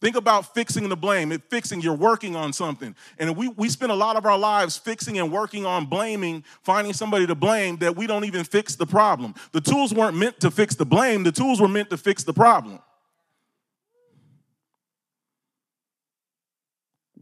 Think 0.00 0.16
about 0.16 0.52
fixing 0.52 0.90
the 0.90 0.96
blame. 0.96 1.32
It 1.32 1.42
fixing, 1.48 1.80
you're 1.80 1.94
working 1.94 2.36
on 2.36 2.52
something. 2.52 2.94
And 3.18 3.34
we, 3.36 3.48
we 3.48 3.70
spend 3.70 3.90
a 3.90 3.94
lot 3.94 4.16
of 4.16 4.26
our 4.26 4.36
lives 4.36 4.76
fixing 4.76 5.18
and 5.18 5.32
working 5.32 5.64
on 5.64 5.86
blaming, 5.86 6.44
finding 6.62 6.92
somebody 6.92 7.26
to 7.26 7.34
blame 7.34 7.78
that 7.78 7.96
we 7.96 8.06
don't 8.06 8.26
even 8.26 8.44
fix 8.44 8.76
the 8.76 8.84
problem. 8.84 9.34
The 9.52 9.62
tools 9.62 9.94
weren't 9.94 10.16
meant 10.16 10.40
to 10.40 10.50
fix 10.50 10.74
the 10.74 10.84
blame, 10.84 11.22
the 11.22 11.32
tools 11.32 11.58
were 11.58 11.68
meant 11.68 11.88
to 11.88 11.96
fix 11.96 12.22
the 12.22 12.34
problem. 12.34 12.80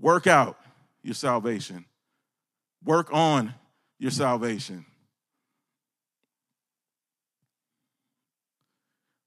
Work 0.00 0.26
out 0.26 0.58
your 1.04 1.14
salvation. 1.14 1.84
Work 2.84 3.12
on 3.12 3.54
your 3.98 4.10
salvation. 4.10 4.84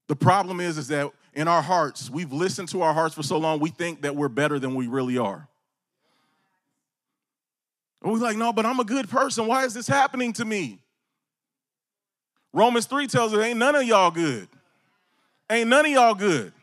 The 0.08 0.16
problem 0.16 0.60
is, 0.60 0.78
is 0.78 0.90
that 0.90 1.12
in 1.34 1.48
our 1.48 1.62
hearts, 1.62 2.10
we've 2.10 2.32
listened 2.32 2.70
to 2.70 2.82
our 2.82 2.94
hearts 2.94 3.16
for 3.16 3.24
so 3.24 3.38
long, 3.38 3.60
we 3.60 3.70
think 3.70 4.04
that 4.04 4.16
we're 4.16 4.30
better 4.30 4.60
than 4.60 4.76
we 4.76 4.88
really 4.88 5.18
are. 5.18 5.48
And 8.02 8.14
we're 8.14 8.20
like, 8.20 8.38
no, 8.38 8.54
but 8.54 8.66
I'm 8.66 8.80
a 8.80 8.86
good 8.86 9.10
person. 9.10 9.48
Why 9.48 9.66
is 9.66 9.74
this 9.74 9.88
happening 9.88 10.34
to 10.34 10.46
me? 10.46 10.80
Romans 12.54 12.86
3 12.86 13.08
tells 13.08 13.34
us, 13.34 13.44
ain't 13.44 13.58
none 13.58 13.76
of 13.76 13.84
y'all 13.84 14.12
good. 14.12 14.48
Ain't 15.50 15.70
none 15.70 15.86
of 15.86 15.92
y'all 15.92 16.16
good. 16.16 16.54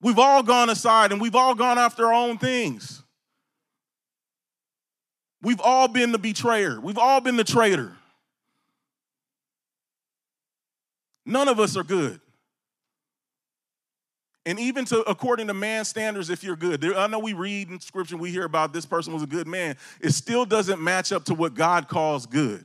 We've 0.00 0.18
all 0.18 0.42
gone 0.42 0.68
aside 0.68 1.12
and 1.12 1.20
we've 1.20 1.34
all 1.34 1.54
gone 1.54 1.78
after 1.78 2.06
our 2.06 2.12
own 2.12 2.38
things. 2.38 3.02
We've 5.40 5.60
all 5.60 5.88
been 5.88 6.12
the 6.12 6.18
betrayer. 6.18 6.80
We've 6.80 6.98
all 6.98 7.20
been 7.20 7.36
the 7.36 7.44
traitor. 7.44 7.96
None 11.24 11.48
of 11.48 11.60
us 11.60 11.76
are 11.76 11.84
good. 11.84 12.20
And 14.46 14.58
even 14.58 14.86
to 14.86 15.00
according 15.02 15.48
to 15.48 15.54
man's 15.54 15.88
standards, 15.88 16.30
if 16.30 16.42
you're 16.42 16.56
good, 16.56 16.80
there, 16.80 16.96
I 16.96 17.06
know 17.06 17.18
we 17.18 17.34
read 17.34 17.68
in 17.68 17.80
scripture, 17.80 18.16
we 18.16 18.30
hear 18.30 18.44
about 18.44 18.72
this 18.72 18.86
person 18.86 19.12
was 19.12 19.22
a 19.22 19.26
good 19.26 19.46
man. 19.46 19.76
It 20.00 20.12
still 20.12 20.46
doesn't 20.46 20.80
match 20.80 21.12
up 21.12 21.24
to 21.26 21.34
what 21.34 21.54
God 21.54 21.86
calls 21.86 22.24
good. 22.24 22.64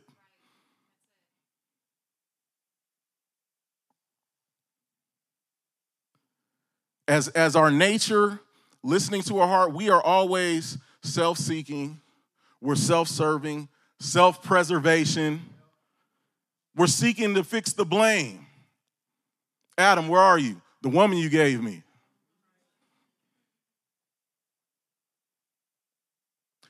as, 7.08 7.28
as 7.30 7.56
our 7.56 7.72
nature, 7.72 8.40
listening 8.82 9.22
to 9.24 9.40
our 9.40 9.48
heart, 9.48 9.74
we 9.74 9.90
are 9.90 10.02
always 10.02 10.78
self 11.02 11.38
seeking, 11.38 12.00
we're 12.64 12.76
self 12.76 13.10
serving, 13.10 13.68
self 14.00 14.42
preservation. 14.42 15.42
We're 16.76 16.88
seeking 16.88 17.36
to 17.36 17.44
fix 17.44 17.74
the 17.74 17.86
blame. 17.86 18.48
Adam, 19.78 20.08
where 20.08 20.22
are 20.22 20.40
you? 20.40 20.62
The 20.82 20.90
woman 20.90 21.18
you 21.18 21.30
gave 21.30 21.62
me. 21.62 21.84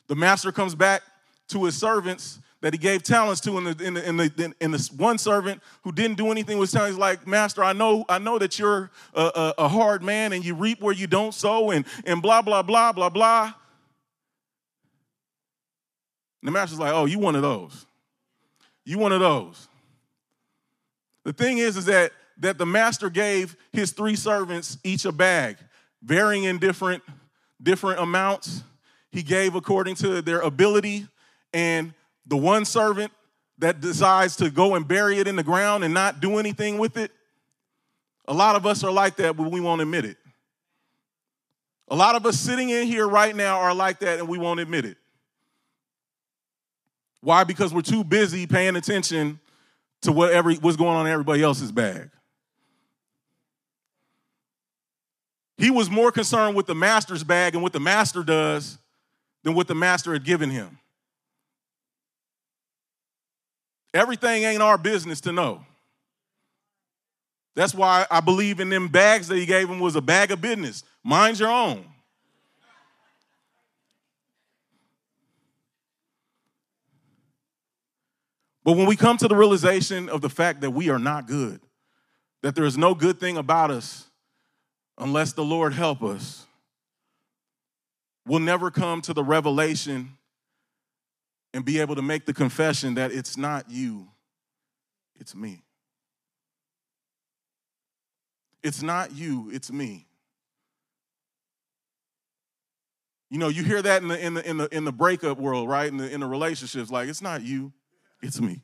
The 0.08 0.16
master 0.16 0.52
comes 0.52 0.76
back 0.76 1.04
to 1.50 1.64
his 1.64 1.78
servants 1.78 2.40
that 2.62 2.74
he 2.74 2.78
gave 2.78 3.04
talents 3.04 3.40
to 3.42 3.58
in 3.58 3.64
the 3.66 3.84
in 3.84 3.94
the 3.94 4.08
in 4.10 4.18
the, 4.18 4.54
in 4.60 4.72
the 4.72 4.90
one 4.98 5.18
servant 5.18 5.62
who 5.84 5.92
didn't 5.92 6.18
do 6.18 6.32
anything 6.32 6.58
with 6.58 6.72
talents. 6.72 6.96
He's 6.96 7.00
like, 7.00 7.28
Master, 7.28 7.64
I 7.64 7.74
know 7.74 8.04
I 8.10 8.18
know 8.18 8.40
that 8.40 8.58
you're 8.58 8.90
a, 9.14 9.22
a, 9.22 9.54
a 9.60 9.68
hard 9.68 10.02
man 10.02 10.34
and 10.34 10.44
you 10.44 10.56
reap 10.56 10.82
where 10.82 10.94
you 10.94 11.06
don't 11.06 11.34
sow 11.34 11.72
and 11.72 11.86
and 12.06 12.22
blah 12.22 12.42
blah 12.42 12.64
blah 12.64 12.92
blah 12.92 13.10
blah. 13.10 13.54
And 16.44 16.50
the 16.50 16.52
master's 16.52 16.78
like, 16.80 16.92
Oh, 16.92 17.06
you 17.06 17.20
one 17.20 17.38
of 17.38 17.42
those. 17.42 17.86
You 18.84 19.00
one 19.00 19.14
of 19.14 19.22
those. 19.22 19.70
The 21.24 21.32
thing 21.32 21.60
is, 21.60 21.78
is 21.78 21.86
that 21.86 22.12
that 22.40 22.58
the 22.58 22.66
master 22.66 23.10
gave 23.10 23.56
his 23.72 23.94
three 23.94 24.18
servants 24.18 24.78
each 24.84 25.06
a 25.06 25.14
bag, 25.14 25.56
varying 26.02 26.44
in 26.44 26.58
different 26.58 27.02
different 27.62 28.02
amounts. 28.02 28.62
He 29.10 29.24
gave 29.24 29.56
according 29.56 29.96
to 29.96 30.22
their 30.22 30.42
ability 30.42 31.08
and 31.54 31.94
the 32.26 32.36
one 32.36 32.66
servant 32.66 33.14
that 33.60 33.80
decides 33.80 34.36
to 34.38 34.50
go 34.50 34.76
and 34.76 34.86
bury 34.86 35.20
it 35.20 35.30
in 35.30 35.38
the 35.38 35.44
ground 35.44 35.86
and 35.86 35.94
not 35.94 36.20
do 36.20 36.40
anything 36.40 36.78
with 36.78 36.98
it. 36.98 37.12
A 38.28 38.34
lot 38.34 38.58
of 38.58 38.66
us 38.66 38.84
are 38.84 38.92
like 38.92 39.16
that, 39.16 39.38
but 39.38 39.50
we 39.50 39.62
won't 39.62 39.80
admit 39.80 40.04
it. 40.04 40.18
A 41.88 41.96
lot 41.96 42.16
of 42.16 42.26
us 42.26 42.38
sitting 42.38 42.70
in 42.70 42.86
here 42.86 43.08
right 43.08 43.34
now 43.34 43.60
are 43.60 43.74
like 43.74 44.00
that 44.00 44.20
and 44.20 44.28
we 44.28 44.38
won't 44.38 44.60
admit 44.60 44.84
it. 44.84 44.98
Why? 47.24 47.46
Because 47.46 47.74
we're 47.74 47.82
too 47.82 48.04
busy 48.04 48.46
paying 48.46 48.76
attention 48.76 49.40
to 50.02 50.12
whatever 50.12 50.52
what's 50.56 50.76
going 50.76 50.98
on 50.98 51.06
in 51.08 51.12
everybody 51.14 51.42
else's 51.42 51.72
bag. 51.72 52.10
He 55.58 55.72
was 55.72 55.90
more 55.90 56.12
concerned 56.12 56.58
with 56.58 56.66
the 56.66 56.76
master's 56.76 57.24
bag 57.24 57.54
and 57.54 57.64
what 57.64 57.72
the 57.72 57.80
master 57.80 58.24
does 58.24 58.78
than 59.44 59.54
what 59.54 59.68
the 59.68 59.76
master 59.76 60.12
had 60.12 60.26
given 60.26 60.50
him. 60.50 60.78
Everything 63.94 64.44
ain't 64.44 64.62
our 64.62 64.78
business 64.78 65.22
to 65.22 65.32
know. 65.32 65.66
That's 67.56 67.74
why 67.74 68.06
I 68.12 68.20
believe 68.20 68.60
in 68.60 68.68
them 68.68 68.90
bags 68.90 69.30
that 69.30 69.38
he 69.38 69.46
gave 69.46 69.70
him 69.70 69.80
was 69.80 69.96
a 69.96 70.02
bag 70.02 70.32
of 70.32 70.42
business. 70.42 70.84
Mind 71.04 71.40
your 71.40 71.52
own. 71.52 71.86
But 78.64 78.74
when 78.74 78.88
we 78.88 78.96
come 78.96 79.18
to 79.18 79.28
the 79.28 79.36
realization 79.36 80.10
of 80.10 80.22
the 80.22 80.30
fact 80.30 80.62
that 80.62 80.72
we 80.72 80.90
are 80.90 81.00
not 81.00 81.28
good, 81.28 81.60
that 82.42 82.56
there 82.56 82.66
is 82.66 82.78
no 82.78 82.96
good 82.96 83.20
thing 83.20 83.38
about 83.38 83.72
us 83.72 84.10
unless 84.98 85.34
the 85.34 85.44
Lord 85.44 85.74
help 85.74 86.02
us, 86.02 86.46
we'll 88.26 88.40
never 88.40 88.72
come 88.72 89.02
to 89.02 89.14
the 89.14 89.24
revelation 89.24 90.18
and 91.54 91.66
be 91.66 91.80
able 91.80 91.96
to 91.96 92.02
make 92.02 92.26
the 92.26 92.34
confession 92.34 92.96
that 92.96 93.12
it's 93.12 93.38
not 93.38 93.70
you, 93.70 94.08
it's 95.20 95.36
me. 95.36 95.64
It's 98.64 98.82
not 98.82 99.12
you, 99.14 99.50
it's 99.52 99.72
me. 99.72 100.08
You 103.30 103.40
know, 103.40 103.50
you 103.50 103.64
hear 103.64 103.82
that 103.82 104.02
in 104.02 104.08
the 104.08 104.26
in 104.26 104.34
the 104.36 104.50
in 104.50 104.58
the 104.58 104.76
in 104.76 104.86
the 104.86 104.92
breakup 104.92 105.38
world, 105.38 105.68
right? 105.68 105.88
In 105.88 105.98
the 105.98 106.10
in 106.10 106.22
the 106.22 106.28
relationships, 106.28 106.90
like 106.92 107.10
it's 107.10 107.22
not 107.22 107.42
you, 107.42 107.74
it's 108.24 108.42
me. 108.42 108.64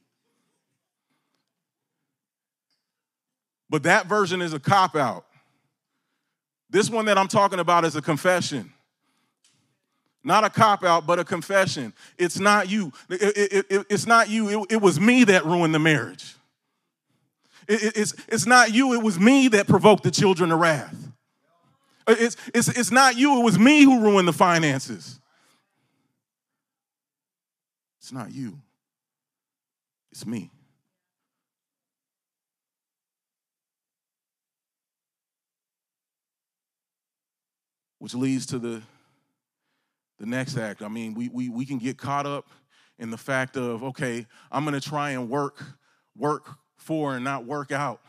But 3.70 3.84
that 3.84 4.08
version 4.08 4.42
is 4.42 4.54
a 4.54 4.60
cop 4.60 4.96
out. 4.96 5.26
This 6.70 6.90
one 6.90 7.06
that 7.06 7.18
I'm 7.18 7.28
talking 7.28 7.60
about 7.60 7.86
is 7.86 7.96
a 7.96 8.02
confession. 8.02 8.74
Not 10.24 10.44
a 10.44 10.50
cop 10.50 10.84
out, 10.84 11.06
but 11.06 11.20
a 11.20 11.24
confession. 11.24 11.94
It's 12.18 12.40
not 12.40 12.70
you. 12.70 12.92
It, 13.10 13.38
it, 13.38 13.66
it, 13.70 13.86
it's 13.90 14.06
not 14.06 14.30
you. 14.30 14.66
it 14.70 14.82
was 14.82 15.00
me 15.00 15.24
that 15.26 15.46
ruined 15.46 15.74
the 15.74 15.80
marriage. 15.80 16.36
it's, 17.68 18.16
it's 18.28 18.46
not 18.46 18.74
you. 18.74 18.94
It 18.94 19.04
was 19.04 19.20
me 19.20 19.50
that 19.50 19.68
provoked 19.68 20.04
the 20.04 20.12
children 20.12 20.50
to 20.50 20.56
wrath. 20.56 20.96
It's, 22.08 22.38
it's, 22.54 22.68
it's 22.70 22.92
not 22.92 23.18
you. 23.18 23.40
It 23.40 23.44
was 23.44 23.60
me 23.60 23.84
who 23.84 24.02
ruined 24.02 24.28
the 24.28 24.34
finances. 24.34 25.20
It's 28.00 28.12
not 28.12 28.32
you. 28.32 28.60
It's 30.12 30.26
me. 30.26 30.52
Which 38.00 38.14
leads 38.16 38.46
to 38.48 38.60
the, 38.60 38.82
the 40.20 40.26
next 40.26 40.58
act. 40.58 40.82
I 40.82 40.88
mean, 40.88 41.14
we, 41.14 41.30
we, 41.30 41.50
we 41.50 41.66
can 41.66 41.78
get 41.78 41.98
caught 41.98 42.26
up 42.26 42.48
in 42.98 43.12
the 43.12 43.18
fact 43.18 43.58
of, 43.58 43.84
okay, 43.84 44.26
I'm 44.52 44.66
gonna 44.66 44.80
try 44.80 45.12
and 45.12 45.30
work, 45.30 45.64
work 46.18 46.48
for 46.78 47.16
and 47.16 47.24
not 47.24 47.46
work 47.46 47.72
out. 47.72 48.02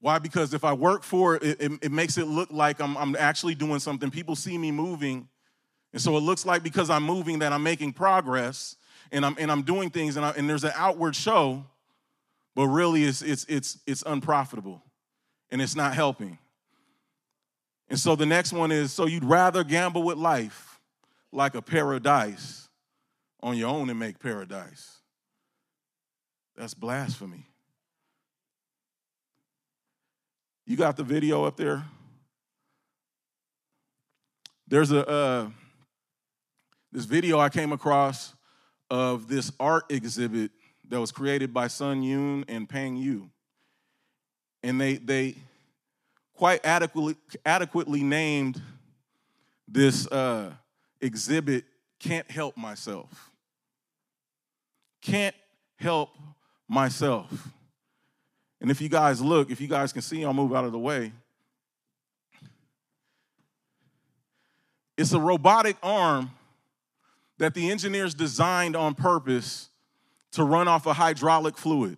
Why? 0.00 0.18
Because 0.18 0.52
if 0.52 0.64
I 0.64 0.74
work 0.74 1.02
for 1.02 1.36
it, 1.36 1.60
it, 1.60 1.72
it 1.82 1.92
makes 1.92 2.18
it 2.18 2.26
look 2.26 2.52
like 2.52 2.80
I'm, 2.80 2.96
I'm 2.98 3.16
actually 3.16 3.54
doing 3.54 3.78
something. 3.78 4.10
People 4.10 4.36
see 4.36 4.58
me 4.58 4.70
moving. 4.70 5.28
And 5.92 6.02
so 6.02 6.16
it 6.16 6.20
looks 6.20 6.44
like 6.44 6.62
because 6.62 6.90
I'm 6.90 7.04
moving 7.04 7.38
that 7.38 7.52
I'm 7.52 7.62
making 7.62 7.94
progress 7.94 8.76
and 9.14 9.24
I'm, 9.24 9.36
and 9.38 9.50
I'm 9.50 9.62
doing 9.62 9.90
things 9.90 10.16
and, 10.16 10.26
I, 10.26 10.30
and 10.30 10.50
there's 10.50 10.64
an 10.64 10.72
outward 10.74 11.14
show, 11.14 11.64
but 12.56 12.66
really 12.66 13.04
it's, 13.04 13.22
it's, 13.22 13.44
it's, 13.44 13.78
it's 13.86 14.02
unprofitable 14.04 14.82
and 15.50 15.62
it's 15.62 15.76
not 15.76 15.94
helping. 15.94 16.36
And 17.88 17.98
so 17.98 18.16
the 18.16 18.26
next 18.26 18.52
one 18.52 18.72
is 18.72 18.92
so 18.92 19.06
you'd 19.06 19.24
rather 19.24 19.62
gamble 19.62 20.02
with 20.02 20.18
life 20.18 20.80
like 21.30 21.54
a 21.54 21.62
paradise 21.62 22.68
on 23.40 23.56
your 23.56 23.68
own 23.68 23.88
and 23.88 23.98
make 23.98 24.18
paradise. 24.18 24.98
That's 26.56 26.74
blasphemy. 26.74 27.46
You 30.66 30.76
got 30.76 30.96
the 30.96 31.04
video 31.04 31.44
up 31.44 31.56
there? 31.56 31.84
There's 34.66 34.90
a 34.90 35.06
uh, 35.06 35.50
this 36.90 37.04
video 37.04 37.38
I 37.38 37.48
came 37.48 37.70
across 37.70 38.34
of 38.90 39.28
this 39.28 39.50
art 39.58 39.84
exhibit 39.90 40.50
that 40.88 41.00
was 41.00 41.12
created 41.12 41.52
by 41.52 41.66
Sun 41.66 42.02
Yuan 42.02 42.44
and 42.48 42.68
Peng 42.68 42.96
Yu. 42.96 43.30
And 44.62 44.80
they 44.80 44.94
they 44.96 45.36
quite 46.34 46.64
adequately, 46.64 47.16
adequately 47.44 48.02
named 48.02 48.60
this 49.68 50.06
uh, 50.08 50.52
exhibit 51.00 51.64
Can't 52.00 52.30
Help 52.30 52.56
Myself. 52.56 53.30
Can't 55.02 55.34
Help 55.76 56.10
Myself. 56.68 57.48
And 58.60 58.70
if 58.70 58.80
you 58.80 58.88
guys 58.88 59.20
look, 59.20 59.50
if 59.50 59.60
you 59.60 59.68
guys 59.68 59.92
can 59.92 60.02
see, 60.02 60.24
I'll 60.24 60.32
move 60.32 60.54
out 60.54 60.64
of 60.64 60.72
the 60.72 60.78
way. 60.78 61.12
It's 64.96 65.12
a 65.12 65.20
robotic 65.20 65.76
arm 65.82 66.30
that 67.38 67.54
the 67.54 67.70
engineers 67.70 68.14
designed 68.14 68.76
on 68.76 68.94
purpose 68.94 69.68
to 70.32 70.44
run 70.44 70.68
off 70.68 70.86
a 70.86 70.92
hydraulic 70.92 71.56
fluid. 71.56 71.96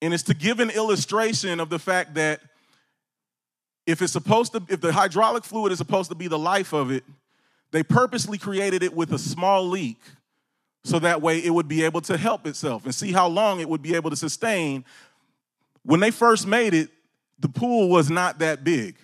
And 0.00 0.14
it's 0.14 0.22
to 0.24 0.34
give 0.34 0.60
an 0.60 0.70
illustration 0.70 1.60
of 1.60 1.70
the 1.70 1.78
fact 1.78 2.14
that 2.14 2.40
if 3.86 4.02
it's 4.02 4.12
supposed 4.12 4.52
to, 4.52 4.62
if 4.68 4.80
the 4.80 4.92
hydraulic 4.92 5.44
fluid 5.44 5.72
is 5.72 5.78
supposed 5.78 6.10
to 6.10 6.14
be 6.14 6.28
the 6.28 6.38
life 6.38 6.72
of 6.72 6.90
it, 6.90 7.04
they 7.70 7.82
purposely 7.82 8.38
created 8.38 8.82
it 8.82 8.94
with 8.94 9.12
a 9.12 9.18
small 9.18 9.66
leak 9.66 10.00
so 10.84 10.98
that 10.98 11.20
way 11.20 11.38
it 11.38 11.50
would 11.50 11.68
be 11.68 11.84
able 11.84 12.00
to 12.02 12.16
help 12.16 12.46
itself 12.46 12.84
and 12.84 12.94
see 12.94 13.12
how 13.12 13.26
long 13.26 13.60
it 13.60 13.68
would 13.68 13.82
be 13.82 13.94
able 13.94 14.10
to 14.10 14.16
sustain. 14.16 14.84
When 15.84 16.00
they 16.00 16.10
first 16.10 16.46
made 16.46 16.74
it, 16.74 16.90
the 17.38 17.48
pool 17.48 17.88
was 17.88 18.10
not 18.10 18.38
that 18.38 18.64
big. 18.64 18.96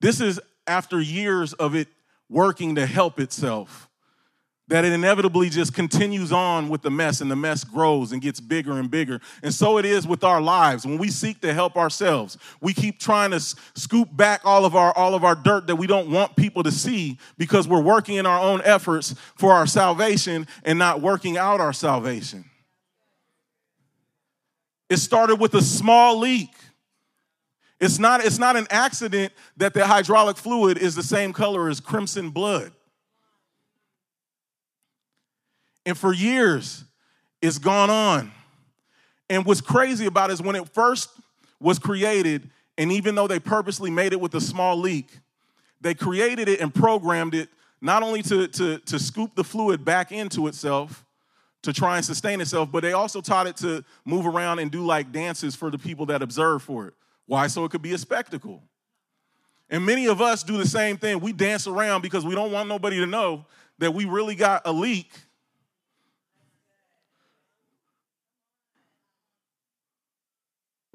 This 0.00 0.20
is 0.20 0.40
after 0.66 1.00
years 1.00 1.52
of 1.54 1.74
it 1.74 1.88
working 2.28 2.74
to 2.74 2.86
help 2.86 3.18
itself 3.20 3.88
that 4.68 4.84
it 4.84 4.92
inevitably 4.92 5.48
just 5.48 5.72
continues 5.74 6.30
on 6.30 6.68
with 6.68 6.82
the 6.82 6.90
mess 6.90 7.22
and 7.22 7.30
the 7.30 7.36
mess 7.36 7.64
grows 7.64 8.12
and 8.12 8.20
gets 8.20 8.38
bigger 8.38 8.78
and 8.78 8.90
bigger. 8.90 9.18
And 9.42 9.52
so 9.52 9.78
it 9.78 9.86
is 9.86 10.06
with 10.06 10.22
our 10.22 10.40
lives. 10.40 10.86
When 10.86 10.98
we 10.98 11.08
seek 11.08 11.40
to 11.40 11.54
help 11.54 11.76
ourselves, 11.76 12.36
we 12.60 12.74
keep 12.74 13.00
trying 13.00 13.30
to 13.30 13.40
scoop 13.40 14.14
back 14.14 14.42
all 14.44 14.64
of 14.64 14.76
our 14.76 14.94
all 14.96 15.14
of 15.14 15.24
our 15.24 15.34
dirt 15.34 15.66
that 15.66 15.76
we 15.76 15.86
don't 15.86 16.10
want 16.10 16.36
people 16.36 16.62
to 16.62 16.70
see 16.70 17.18
because 17.38 17.66
we're 17.66 17.80
working 17.80 18.16
in 18.16 18.26
our 18.26 18.40
own 18.40 18.60
efforts 18.62 19.14
for 19.36 19.52
our 19.52 19.66
salvation 19.66 20.46
and 20.64 20.78
not 20.78 21.00
working 21.00 21.38
out 21.38 21.60
our 21.60 21.72
salvation. 21.72 22.44
It 24.90 24.98
started 24.98 25.36
with 25.36 25.54
a 25.54 25.62
small 25.62 26.18
leak. 26.18 26.50
It's 27.80 27.98
not, 27.98 28.24
it's 28.24 28.38
not 28.38 28.56
an 28.56 28.66
accident 28.70 29.32
that 29.56 29.72
the 29.72 29.86
hydraulic 29.86 30.36
fluid 30.36 30.78
is 30.78 30.94
the 30.94 31.02
same 31.02 31.32
color 31.32 31.68
as 31.68 31.78
crimson 31.80 32.30
blood. 32.30 32.72
And 35.86 35.96
for 35.96 36.12
years, 36.12 36.84
it's 37.40 37.58
gone 37.58 37.88
on. 37.88 38.32
And 39.30 39.44
what's 39.44 39.60
crazy 39.60 40.06
about 40.06 40.30
it 40.30 40.34
is 40.34 40.42
when 40.42 40.56
it 40.56 40.68
first 40.68 41.10
was 41.60 41.78
created, 41.78 42.50
and 42.76 42.90
even 42.90 43.14
though 43.14 43.26
they 43.26 43.38
purposely 43.38 43.90
made 43.90 44.12
it 44.12 44.20
with 44.20 44.34
a 44.34 44.40
small 44.40 44.76
leak, 44.76 45.18
they 45.80 45.94
created 45.94 46.48
it 46.48 46.60
and 46.60 46.74
programmed 46.74 47.34
it 47.34 47.48
not 47.80 48.02
only 48.02 48.22
to, 48.22 48.48
to, 48.48 48.78
to 48.78 48.98
scoop 48.98 49.34
the 49.36 49.44
fluid 49.44 49.84
back 49.84 50.10
into 50.10 50.48
itself, 50.48 51.04
to 51.62 51.72
try 51.72 51.96
and 51.96 52.04
sustain 52.04 52.40
itself, 52.40 52.70
but 52.70 52.82
they 52.82 52.92
also 52.92 53.20
taught 53.20 53.46
it 53.46 53.56
to 53.56 53.84
move 54.04 54.26
around 54.26 54.58
and 54.58 54.70
do 54.70 54.84
like 54.84 55.12
dances 55.12 55.54
for 55.54 55.70
the 55.70 55.78
people 55.78 56.06
that 56.06 56.22
observe 56.22 56.62
for 56.62 56.88
it. 56.88 56.94
Why? 57.28 57.46
So 57.46 57.64
it 57.64 57.70
could 57.70 57.82
be 57.82 57.92
a 57.92 57.98
spectacle. 57.98 58.64
And 59.70 59.86
many 59.86 60.08
of 60.08 60.20
us 60.20 60.42
do 60.42 60.56
the 60.56 60.66
same 60.66 60.96
thing. 60.96 61.20
We 61.20 61.32
dance 61.32 61.68
around 61.68 62.02
because 62.02 62.26
we 62.26 62.34
don't 62.34 62.50
want 62.50 62.68
nobody 62.68 62.96
to 62.96 63.06
know 63.06 63.46
that 63.78 63.94
we 63.94 64.06
really 64.06 64.34
got 64.34 64.62
a 64.64 64.72
leak 64.72 65.12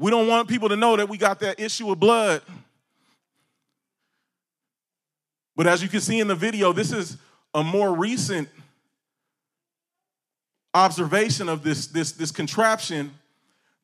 We 0.03 0.11
don't 0.11 0.27
want 0.27 0.49
people 0.49 0.67
to 0.67 0.75
know 0.75 0.97
that 0.97 1.07
we 1.07 1.17
got 1.17 1.39
that 1.39 1.61
issue 1.61 1.89
of 1.89 1.97
blood. 1.97 2.41
But 5.55 5.65
as 5.65 5.81
you 5.81 5.87
can 5.87 6.01
see 6.01 6.19
in 6.19 6.27
the 6.27 6.35
video, 6.35 6.73
this 6.73 6.91
is 6.91 7.15
a 7.53 7.63
more 7.63 7.95
recent 7.95 8.49
observation 10.73 11.47
of 11.47 11.63
this, 11.63 11.87
this, 11.87 12.11
this 12.11 12.31
contraption 12.31 13.13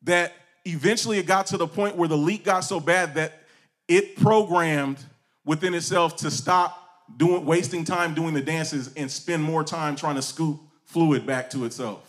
that 0.02 0.34
eventually 0.64 1.18
it 1.18 1.26
got 1.26 1.46
to 1.46 1.56
the 1.56 1.66
point 1.66 1.96
where 1.96 2.08
the 2.08 2.16
leak 2.16 2.44
got 2.44 2.60
so 2.60 2.80
bad 2.80 3.14
that 3.14 3.42
it 3.88 4.16
programmed 4.16 4.98
within 5.44 5.74
itself 5.74 6.16
to 6.16 6.30
stop 6.30 6.76
doing 7.16 7.44
wasting 7.44 7.84
time 7.84 8.14
doing 8.14 8.34
the 8.34 8.40
dances 8.40 8.92
and 8.94 9.10
spend 9.10 9.42
more 9.42 9.64
time 9.64 9.96
trying 9.96 10.14
to 10.14 10.22
scoop 10.22 10.60
fluid 10.84 11.26
back 11.26 11.50
to 11.50 11.64
itself. 11.64 12.06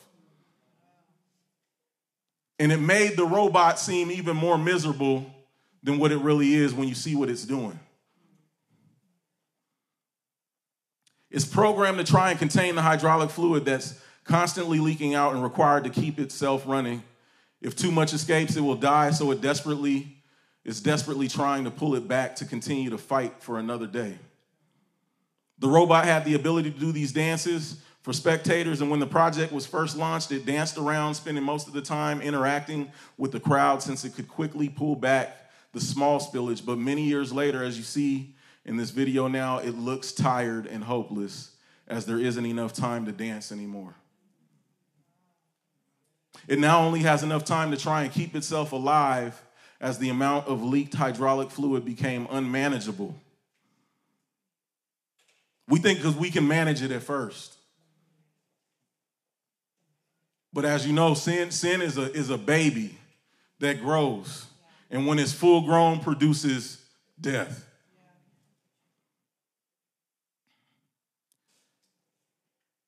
And 2.60 2.72
it 2.72 2.80
made 2.80 3.18
the 3.18 3.26
robot 3.26 3.80
seem 3.80 4.12
even 4.12 4.38
more 4.38 4.58
miserable 4.58 5.26
than 5.82 5.98
what 5.98 6.12
it 6.12 6.18
really 6.18 6.54
is 6.54 6.74
when 6.74 6.88
you 6.88 6.94
see 6.94 7.16
what 7.16 7.30
it's 7.30 7.44
doing. 7.44 7.80
It's 11.32 11.46
programmed 11.46 11.98
to 11.98 12.04
try 12.04 12.30
and 12.30 12.38
contain 12.38 12.76
the 12.76 12.82
hydraulic 12.82 13.30
fluid 13.30 13.66
that's 13.66 14.00
constantly 14.26 14.80
leaking 14.80 15.16
out 15.16 15.34
and 15.34 15.42
required 15.42 15.86
to 15.86 15.90
keep 15.90 16.20
itself 16.20 16.64
running. 16.68 17.02
If 17.62 17.76
too 17.76 17.91
much 17.91 18.13
escapes, 18.13 18.56
it 18.56 18.62
will 18.62 18.76
die, 18.76 19.12
so 19.12 19.32
it 19.32 19.41
desperately 19.41 20.17
is 20.63 20.82
desperately 20.82 21.28
trying 21.28 21.63
to 21.63 21.71
pull 21.71 21.95
it 21.95 22.08
back 22.08 22.36
to 22.36 22.45
continue 22.45 22.89
to 22.89 22.97
fight 22.97 23.41
for 23.41 23.58
another 23.58 23.88
day. 23.88 24.17
The 25.60 25.67
robot 25.67 26.06
had 26.06 26.26
the 26.26 26.34
ability 26.34 26.71
to 26.71 26.80
do 26.80 26.91
these 26.91 27.12
dances 27.12 27.78
for 28.02 28.13
spectators. 28.13 28.82
And 28.82 28.89
when 28.89 29.00
the 29.00 29.08
project 29.08 29.52
was 29.52 29.65
first 29.65 29.95
launched, 29.95 30.32
it 30.32 30.45
danced 30.45 30.78
around, 30.78 31.15
spending 31.15 31.43
most 31.43 31.67
of 31.67 31.74
the 31.74 31.82
time 31.82 32.21
interacting 32.21 32.91
with 33.17 33.32
the 33.32 33.39
crowd 33.39 33.82
since 33.82 34.04
it 34.04 34.15
could 34.15 34.28
quickly 34.28 34.69
pull 34.69 34.95
back 34.95 35.52
the 35.71 35.80
small 35.80 36.19
spillage. 36.19 36.65
But 36.65 36.78
many 36.78 37.04
years 37.04 37.32
later, 37.32 37.63
as 37.63 37.78
you 37.78 37.84
see 37.84 38.36
in 38.65 38.78
this 38.78 38.89
video 38.89 39.28
now, 39.28 39.60
it 39.60 39.76
looks 39.76 40.12
tired 40.12 40.65
and 40.65 40.84
hopeless 40.84 41.52
as 41.88 42.06
there 42.06 42.19
isn't 42.19 42.45
enough 42.45 42.74
time 42.74 43.06
to 43.06 43.12
dance 43.12 43.52
anymore. 43.52 43.95
It 46.48 46.60
now 46.60 46.82
only 46.82 47.02
has 47.02 47.24
enough 47.24 47.46
time 47.46 47.72
to 47.72 47.78
try 47.78 48.04
and 48.04 48.12
keep 48.12 48.36
itself 48.36 48.72
alive 48.72 49.42
as 49.80 49.98
the 49.98 50.10
amount 50.10 50.48
of 50.48 50.64
leaked 50.64 50.94
hydraulic 50.94 51.50
fluid 51.50 51.86
became 51.86 52.28
unmanageable. 52.30 53.16
We 55.68 55.80
think 55.80 56.00
because 56.00 56.16
we 56.16 56.30
can 56.30 56.48
manage 56.48 56.82
it 56.82 56.92
at 56.92 57.02
first. 57.02 57.56
But 60.54 60.66
as 60.66 60.86
you 60.86 60.94
know, 60.94 61.14
sin, 61.14 61.52
sin 61.52 61.82
is, 61.82 61.98
a, 61.98 62.12
is 62.12 62.30
a 62.30 62.38
baby 62.38 62.98
that 63.60 63.82
grows. 63.82 64.46
And 64.90 65.08
when 65.08 65.18
it's 65.18 65.32
full 65.32 65.62
grown, 65.62 66.00
produces 66.00 66.84
death. 67.20 67.66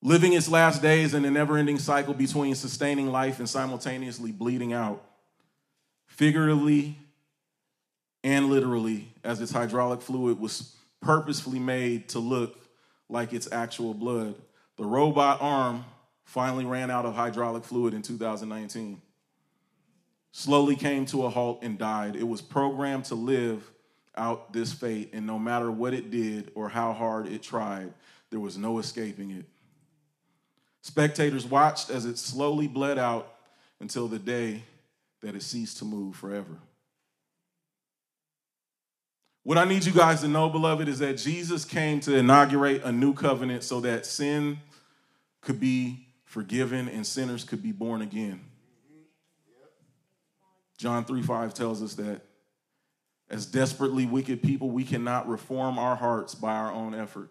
Living 0.05 0.33
its 0.33 0.49
last 0.49 0.81
days 0.81 1.13
in 1.13 1.23
a 1.23 1.31
never 1.31 1.55
ending 1.55 1.79
cycle 1.79 2.13
between 2.13 2.55
sustaining 2.55 3.09
life 3.09 3.39
and 3.39 3.47
simultaneously 3.47 4.33
bleeding 4.33 4.73
out, 4.73 5.01
figuratively 6.07 6.97
and 8.21 8.49
literally, 8.49 9.07
as 9.23 9.39
its 9.39 9.53
hydraulic 9.53 10.01
fluid 10.01 10.41
was 10.41 10.75
purposefully 10.99 11.57
made 11.57 12.09
to 12.09 12.19
look 12.19 12.59
like 13.07 13.31
its 13.31 13.49
actual 13.49 13.93
blood. 13.93 14.35
The 14.75 14.83
robot 14.83 15.37
arm 15.41 15.85
finally 16.25 16.65
ran 16.65 16.91
out 16.91 17.05
of 17.05 17.15
hydraulic 17.15 17.63
fluid 17.63 17.93
in 17.93 18.01
2019. 18.01 19.01
Slowly 20.33 20.75
came 20.75 21.05
to 21.07 21.25
a 21.25 21.29
halt 21.29 21.63
and 21.63 21.77
died. 21.77 22.17
It 22.17 22.27
was 22.27 22.41
programmed 22.41 23.05
to 23.05 23.15
live 23.15 23.71
out 24.17 24.51
this 24.51 24.73
fate, 24.73 25.11
and 25.13 25.25
no 25.25 25.39
matter 25.39 25.71
what 25.71 25.93
it 25.93 26.11
did 26.11 26.51
or 26.55 26.67
how 26.67 26.91
hard 26.91 27.27
it 27.27 27.41
tried, 27.41 27.93
there 28.31 28.41
was 28.41 28.57
no 28.57 28.79
escaping 28.79 29.31
it. 29.31 29.45
Spectators 30.83 31.45
watched 31.45 31.89
as 31.89 32.05
it 32.05 32.17
slowly 32.17 32.67
bled 32.67 32.99
out 32.99 33.35
until 33.79 34.09
the 34.09 34.19
day 34.19 34.63
that 35.21 35.33
it 35.33 35.41
ceased 35.41 35.77
to 35.77 35.85
move 35.85 36.13
forever. 36.13 36.57
What 39.43 39.57
I 39.57 39.63
need 39.63 39.85
you 39.85 39.93
guys 39.93 40.21
to 40.21 40.27
know, 40.27 40.49
beloved, 40.49 40.89
is 40.89 40.99
that 40.99 41.17
Jesus 41.17 41.63
came 41.63 42.01
to 42.01 42.17
inaugurate 42.17 42.83
a 42.83 42.91
new 42.91 43.13
covenant 43.13 43.63
so 43.63 43.79
that 43.79 44.05
sin 44.05 44.59
could 45.39 45.57
be 45.57 46.05
forgiven 46.25 46.89
and 46.89 47.07
sinners 47.07 47.45
could 47.45 47.63
be 47.63 47.71
born 47.71 48.01
again. 48.01 48.41
John 50.77 51.05
3 51.05 51.21
5 51.21 51.53
tells 51.53 51.81
us 51.81 51.93
that 51.95 52.21
as 53.29 53.45
desperately 53.45 54.05
wicked 54.05 54.43
people, 54.43 54.69
we 54.69 54.83
cannot 54.83 55.29
reform 55.29 55.79
our 55.79 55.95
hearts 55.95 56.35
by 56.35 56.53
our 56.53 56.73
own 56.73 56.93
effort. 56.93 57.29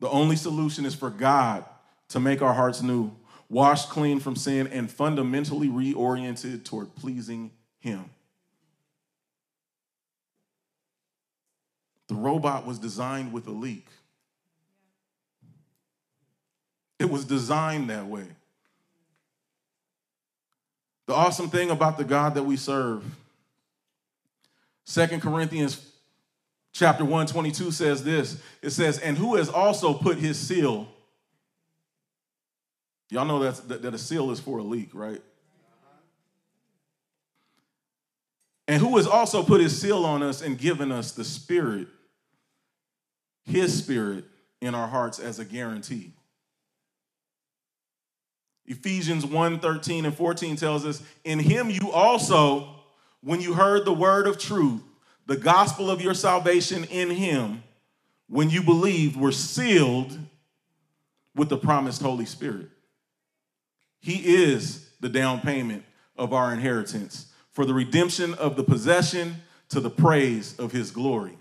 The 0.00 0.08
only 0.08 0.36
solution 0.36 0.86
is 0.86 0.94
for 0.94 1.10
God 1.10 1.66
to 2.08 2.20
make 2.20 2.42
our 2.42 2.54
hearts 2.54 2.82
new, 2.82 3.12
washed 3.48 3.90
clean 3.90 4.20
from 4.20 4.36
sin, 4.36 4.66
and 4.68 4.90
fundamentally 4.90 5.68
reoriented 5.68 6.64
toward 6.64 6.94
pleasing 6.94 7.50
Him. 7.80 8.10
The 12.08 12.14
robot 12.14 12.66
was 12.66 12.78
designed 12.78 13.32
with 13.32 13.46
a 13.46 13.50
leak. 13.50 13.86
It 16.98 17.10
was 17.10 17.24
designed 17.24 17.90
that 17.90 18.06
way. 18.06 18.26
The 21.06 21.14
awesome 21.14 21.50
thing 21.50 21.70
about 21.70 21.98
the 21.98 22.04
God 22.04 22.34
that 22.34 22.44
we 22.44 22.56
serve, 22.56 23.04
Second 24.84 25.20
Corinthians 25.20 25.90
chapter 26.72 27.04
1, 27.04 27.26
22 27.26 27.70
says 27.70 28.04
this. 28.04 28.40
It 28.62 28.70
says, 28.70 28.98
and 28.98 29.16
who 29.16 29.36
has 29.36 29.48
also 29.48 29.94
put 29.94 30.18
his 30.18 30.38
seal. 30.38 30.88
Y'all 33.10 33.24
know 33.24 33.38
that, 33.40 33.82
that 33.82 33.94
a 33.94 33.98
seal 33.98 34.30
is 34.30 34.40
for 34.40 34.58
a 34.58 34.62
leak, 34.62 34.90
right? 34.92 35.22
And 38.66 38.80
who 38.80 38.96
has 38.96 39.06
also 39.06 39.42
put 39.42 39.60
his 39.60 39.78
seal 39.78 40.04
on 40.04 40.22
us 40.22 40.40
and 40.40 40.58
given 40.58 40.90
us 40.90 41.12
the 41.12 41.24
Spirit, 41.24 41.88
his 43.44 43.76
Spirit, 43.76 44.24
in 44.60 44.74
our 44.74 44.88
hearts 44.88 45.18
as 45.18 45.38
a 45.38 45.44
guarantee. 45.44 46.12
Ephesians 48.66 49.26
1 49.26 49.60
13 49.60 50.06
and 50.06 50.16
14 50.16 50.56
tells 50.56 50.86
us, 50.86 51.02
In 51.24 51.38
him 51.38 51.68
you 51.68 51.90
also, 51.92 52.74
when 53.20 53.42
you 53.42 53.52
heard 53.52 53.84
the 53.84 53.92
word 53.92 54.26
of 54.26 54.38
truth, 54.38 54.80
the 55.26 55.36
gospel 55.36 55.90
of 55.90 56.00
your 56.00 56.14
salvation 56.14 56.84
in 56.84 57.10
him, 57.10 57.62
when 58.28 58.48
you 58.48 58.62
believed, 58.62 59.16
were 59.16 59.32
sealed 59.32 60.18
with 61.34 61.50
the 61.50 61.58
promised 61.58 62.00
Holy 62.00 62.24
Spirit. 62.24 62.68
He 64.04 64.34
is 64.34 64.86
the 65.00 65.08
down 65.08 65.40
payment 65.40 65.82
of 66.14 66.34
our 66.34 66.52
inheritance 66.52 67.32
for 67.52 67.64
the 67.64 67.72
redemption 67.72 68.34
of 68.34 68.54
the 68.54 68.62
possession 68.62 69.36
to 69.70 69.80
the 69.80 69.88
praise 69.88 70.54
of 70.58 70.72
his 70.72 70.90
glory. 70.90 71.38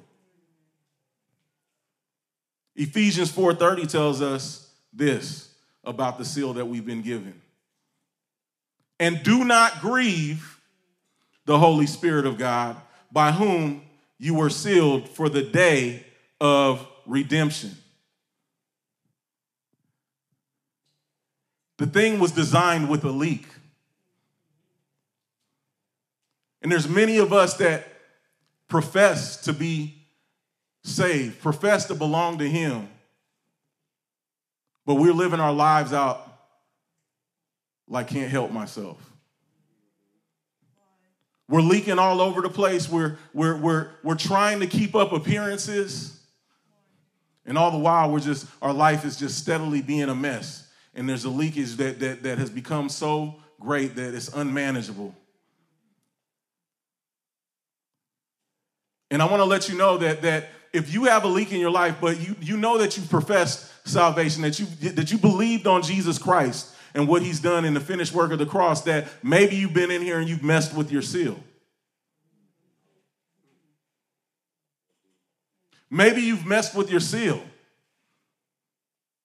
Ephesians 2.77 3.29
4:30 3.29 3.85
tells 3.85 4.21
us 4.21 4.69
this 4.93 5.49
about 5.83 6.17
the 6.17 6.23
seal 6.23 6.53
that 6.53 6.65
we've 6.65 6.85
been 6.85 7.01
given. 7.01 7.41
And 8.97 9.21
do 9.23 9.43
not 9.43 9.81
grieve 9.81 10.57
the 11.43 11.59
Holy 11.59 11.85
Spirit 11.85 12.25
of 12.25 12.37
God, 12.37 12.77
by 13.11 13.33
whom 13.33 13.83
you 14.17 14.35
were 14.35 14.49
sealed 14.49 15.09
for 15.09 15.27
the 15.27 15.43
day 15.43 16.05
of 16.39 16.87
redemption. 17.05 17.75
The 21.77 21.87
thing 21.87 22.19
was 22.19 22.31
designed 22.31 22.89
with 22.89 23.03
a 23.03 23.11
leak. 23.11 23.47
And 26.61 26.71
there's 26.71 26.87
many 26.87 27.17
of 27.17 27.33
us 27.33 27.57
that 27.57 27.87
profess 28.67 29.37
to 29.43 29.53
be 29.53 29.95
saved, 30.83 31.41
profess 31.41 31.85
to 31.85 31.95
belong 31.95 32.37
to 32.39 32.49
Him, 32.49 32.87
but 34.85 34.95
we're 34.95 35.13
living 35.13 35.39
our 35.39 35.53
lives 35.53 35.93
out 35.93 36.29
like 37.87 38.07
can't 38.07 38.31
help 38.31 38.51
myself. 38.51 38.97
We're 41.49 41.61
leaking 41.61 41.99
all 41.99 42.21
over 42.21 42.41
the 42.41 42.49
place. 42.49 42.89
We're, 42.89 43.17
we're, 43.33 43.57
we're, 43.57 43.89
we're 44.01 44.15
trying 44.15 44.61
to 44.61 44.67
keep 44.67 44.95
up 44.95 45.11
appearances. 45.11 46.19
And 47.45 47.57
all 47.57 47.71
the 47.71 47.77
while, 47.77 48.09
we're 48.09 48.21
just, 48.21 48.47
our 48.61 48.73
life 48.73 49.05
is 49.05 49.17
just 49.17 49.37
steadily 49.37 49.81
being 49.81 50.09
a 50.09 50.15
mess. 50.15 50.62
And 50.95 51.09
there's 51.09 51.25
a 51.25 51.29
leakage 51.29 51.75
that, 51.77 51.99
that, 51.99 52.23
that 52.23 52.37
has 52.37 52.49
become 52.49 52.89
so 52.89 53.35
great 53.59 53.95
that 53.95 54.13
it's 54.13 54.29
unmanageable. 54.29 55.15
And 59.09 59.21
I 59.21 59.25
want 59.25 59.39
to 59.39 59.45
let 59.45 59.69
you 59.69 59.77
know 59.77 59.97
that, 59.97 60.23
that 60.23 60.49
if 60.71 60.93
you 60.93 61.05
have 61.05 61.23
a 61.23 61.27
leak 61.27 61.51
in 61.51 61.59
your 61.59 61.69
life, 61.71 61.97
but 62.01 62.19
you, 62.19 62.35
you 62.41 62.57
know 62.57 62.79
that 62.79 62.97
you 62.97 63.03
professed 63.03 63.71
salvation, 63.87 64.41
that 64.41 64.59
you, 64.59 64.65
that 64.91 65.11
you 65.11 65.17
believed 65.17 65.67
on 65.67 65.83
Jesus 65.83 66.17
Christ 66.17 66.75
and 66.95 67.07
what 67.07 67.21
he's 67.21 67.39
done 67.39 67.65
in 67.65 67.73
the 67.73 67.79
finished 67.79 68.13
work 68.13 68.31
of 68.31 68.39
the 68.39 68.45
cross, 68.45 68.81
that 68.83 69.07
maybe 69.23 69.55
you've 69.55 69.73
been 69.73 69.91
in 69.91 70.01
here 70.01 70.19
and 70.19 70.27
you've 70.27 70.43
messed 70.43 70.75
with 70.75 70.91
your 70.91 71.01
seal. 71.01 71.39
Maybe 75.89 76.21
you've 76.21 76.45
messed 76.45 76.73
with 76.75 76.89
your 76.89 76.99
seal 76.99 77.43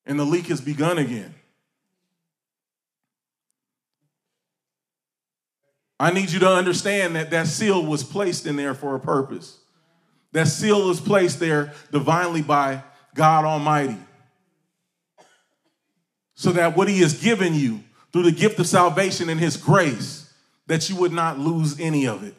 and 0.04 0.18
the 0.18 0.24
leak 0.24 0.46
has 0.46 0.60
begun 0.60 0.98
again. 0.98 1.34
I 6.00 6.12
need 6.12 6.30
you 6.30 6.38
to 6.40 6.48
understand 6.48 7.16
that 7.16 7.30
that 7.30 7.48
seal 7.48 7.84
was 7.84 8.04
placed 8.04 8.46
in 8.46 8.56
there 8.56 8.74
for 8.74 8.94
a 8.94 9.00
purpose. 9.00 9.58
That 10.32 10.46
seal 10.46 10.86
was 10.86 11.00
placed 11.00 11.40
there 11.40 11.72
divinely 11.90 12.42
by 12.42 12.84
God 13.14 13.44
Almighty. 13.44 13.96
So 16.34 16.52
that 16.52 16.76
what 16.76 16.88
He 16.88 17.00
has 17.00 17.20
given 17.20 17.54
you 17.54 17.80
through 18.12 18.24
the 18.24 18.32
gift 18.32 18.60
of 18.60 18.66
salvation 18.66 19.28
and 19.28 19.40
His 19.40 19.56
grace, 19.56 20.32
that 20.66 20.88
you 20.88 20.96
would 20.96 21.12
not 21.12 21.38
lose 21.38 21.80
any 21.80 22.06
of 22.06 22.22
it. 22.22 22.34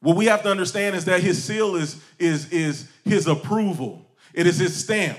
What 0.00 0.16
we 0.16 0.26
have 0.26 0.42
to 0.42 0.50
understand 0.50 0.94
is 0.94 1.04
that 1.06 1.20
His 1.20 1.42
seal 1.42 1.74
is, 1.74 2.00
is, 2.18 2.50
is 2.52 2.88
His 3.04 3.26
approval, 3.26 4.06
it 4.34 4.46
is 4.46 4.58
His 4.58 4.84
stamp. 4.84 5.18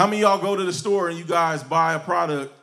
How 0.00 0.06
many 0.06 0.22
y'all 0.22 0.38
go 0.38 0.56
to 0.56 0.64
the 0.64 0.72
store 0.72 1.10
and 1.10 1.18
you 1.18 1.26
guys 1.26 1.62
buy 1.62 1.92
a 1.92 1.98
product, 1.98 2.54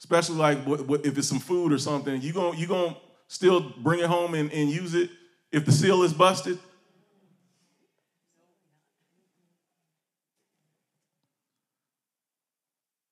especially 0.00 0.38
like 0.38 0.58
if 0.66 1.16
it's 1.16 1.28
some 1.28 1.38
food 1.38 1.72
or 1.72 1.78
something, 1.78 2.20
you 2.20 2.32
going 2.32 2.58
you 2.58 2.66
gonna 2.66 2.96
still 3.28 3.60
bring 3.60 4.00
it 4.00 4.06
home 4.06 4.34
and, 4.34 4.52
and 4.52 4.68
use 4.68 4.96
it 4.96 5.08
if 5.52 5.64
the 5.64 5.70
seal 5.70 6.02
is 6.02 6.12
busted? 6.12 6.58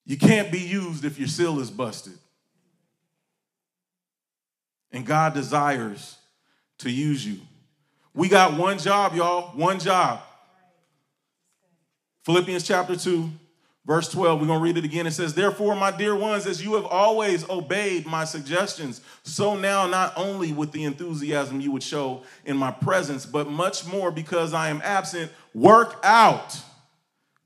You 0.04 0.16
can't 0.16 0.50
be 0.50 0.58
used 0.58 1.04
if 1.04 1.16
your 1.16 1.28
seal 1.28 1.60
is 1.60 1.70
busted. 1.70 2.18
And 4.90 5.06
God 5.06 5.34
desires 5.34 6.18
to 6.78 6.90
use 6.90 7.24
you. 7.24 7.42
We 8.12 8.28
got 8.28 8.58
one 8.58 8.78
job, 8.78 9.14
y'all, 9.14 9.56
one 9.56 9.78
job. 9.78 10.20
Philippians 12.24 12.64
chapter 12.64 12.96
2, 12.96 13.30
Verse 13.88 14.06
12, 14.10 14.38
we're 14.38 14.46
going 14.46 14.58
to 14.58 14.62
read 14.62 14.76
it 14.76 14.84
again. 14.84 15.06
It 15.06 15.12
says, 15.12 15.32
Therefore, 15.32 15.74
my 15.74 15.90
dear 15.90 16.14
ones, 16.14 16.46
as 16.46 16.62
you 16.62 16.74
have 16.74 16.84
always 16.84 17.48
obeyed 17.48 18.04
my 18.04 18.26
suggestions, 18.26 19.00
so 19.22 19.56
now 19.56 19.86
not 19.86 20.12
only 20.14 20.52
with 20.52 20.72
the 20.72 20.84
enthusiasm 20.84 21.62
you 21.62 21.72
would 21.72 21.82
show 21.82 22.22
in 22.44 22.58
my 22.58 22.70
presence, 22.70 23.24
but 23.24 23.48
much 23.48 23.86
more 23.86 24.10
because 24.10 24.52
I 24.52 24.68
am 24.68 24.82
absent, 24.84 25.32
work 25.54 25.98
out, 26.04 26.60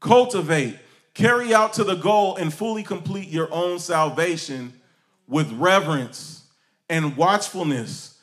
cultivate, 0.01 0.81
carry 1.15 1.55
out 1.55 1.75
to 1.75 1.85
the 1.85 1.95
goal, 1.95 2.35
and 2.35 2.53
fully 2.53 2.83
complete 2.83 3.29
your 3.29 3.49
own 3.55 3.79
salvation 3.79 4.73
with 5.29 5.49
reverence 5.53 6.45
and 6.91 7.17
watchfulness, 7.17 8.19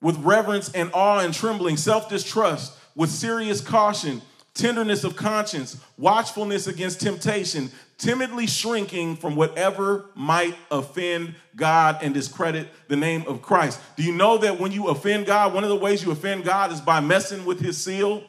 with 0.00 0.16
reverence 0.18 0.68
and 0.72 0.90
awe 0.92 1.20
and 1.20 1.32
trembling, 1.32 1.76
self 1.76 2.08
distrust, 2.08 2.76
with 2.96 3.08
serious 3.08 3.60
caution 3.60 4.20
tenderness 4.54 5.04
of 5.04 5.16
conscience, 5.16 5.78
watchfulness 5.96 6.66
against 6.66 7.00
temptation, 7.00 7.70
timidly 7.96 8.46
shrinking 8.46 9.16
from 9.16 9.34
whatever 9.36 10.06
might 10.14 10.54
offend 10.70 11.34
God 11.56 11.98
and 12.02 12.12
discredit 12.12 12.68
the 12.88 12.96
name 12.96 13.24
of 13.26 13.42
Christ. 13.42 13.80
Do 13.96 14.02
you 14.02 14.12
know 14.12 14.38
that 14.38 14.60
when 14.60 14.72
you 14.72 14.88
offend 14.88 15.26
God, 15.26 15.54
one 15.54 15.64
of 15.64 15.70
the 15.70 15.76
ways 15.76 16.04
you 16.04 16.10
offend 16.10 16.44
God 16.44 16.72
is 16.72 16.80
by 16.80 17.00
messing 17.00 17.44
with 17.44 17.60
his 17.60 17.78
seal? 17.78 18.24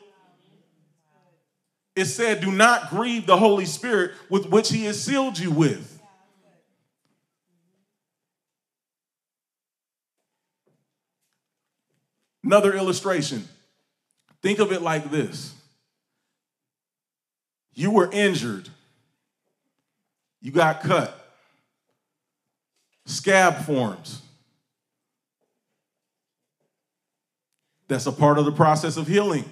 It 1.95 2.05
said, 2.05 2.41
Do 2.41 2.51
not 2.51 2.89
grieve 2.89 3.25
the 3.25 3.37
Holy 3.37 3.65
Spirit 3.65 4.11
with 4.29 4.47
which 4.49 4.69
he 4.69 4.85
has 4.85 5.01
sealed 5.03 5.37
you 5.37 5.51
with. 5.51 5.89
Another 12.43 12.73
illustration. 12.73 13.47
Think 14.41 14.59
of 14.59 14.71
it 14.73 14.81
like 14.81 15.09
this 15.09 15.53
you 17.73 17.91
were 17.91 18.09
injured. 18.11 18.69
You 20.41 20.51
got 20.51 20.81
cut. 20.81 21.19
Scab 23.05 23.65
forms. 23.65 24.21
That's 27.87 28.05
a 28.05 28.11
part 28.11 28.37
of 28.37 28.45
the 28.45 28.51
process 28.51 28.97
of 28.97 29.07
healing. 29.07 29.45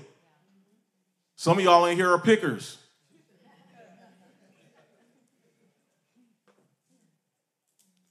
Some 1.36 1.58
of 1.58 1.64
y'all 1.64 1.86
in 1.86 1.98
here 1.98 2.12
are 2.12 2.20
pickers. 2.20 2.78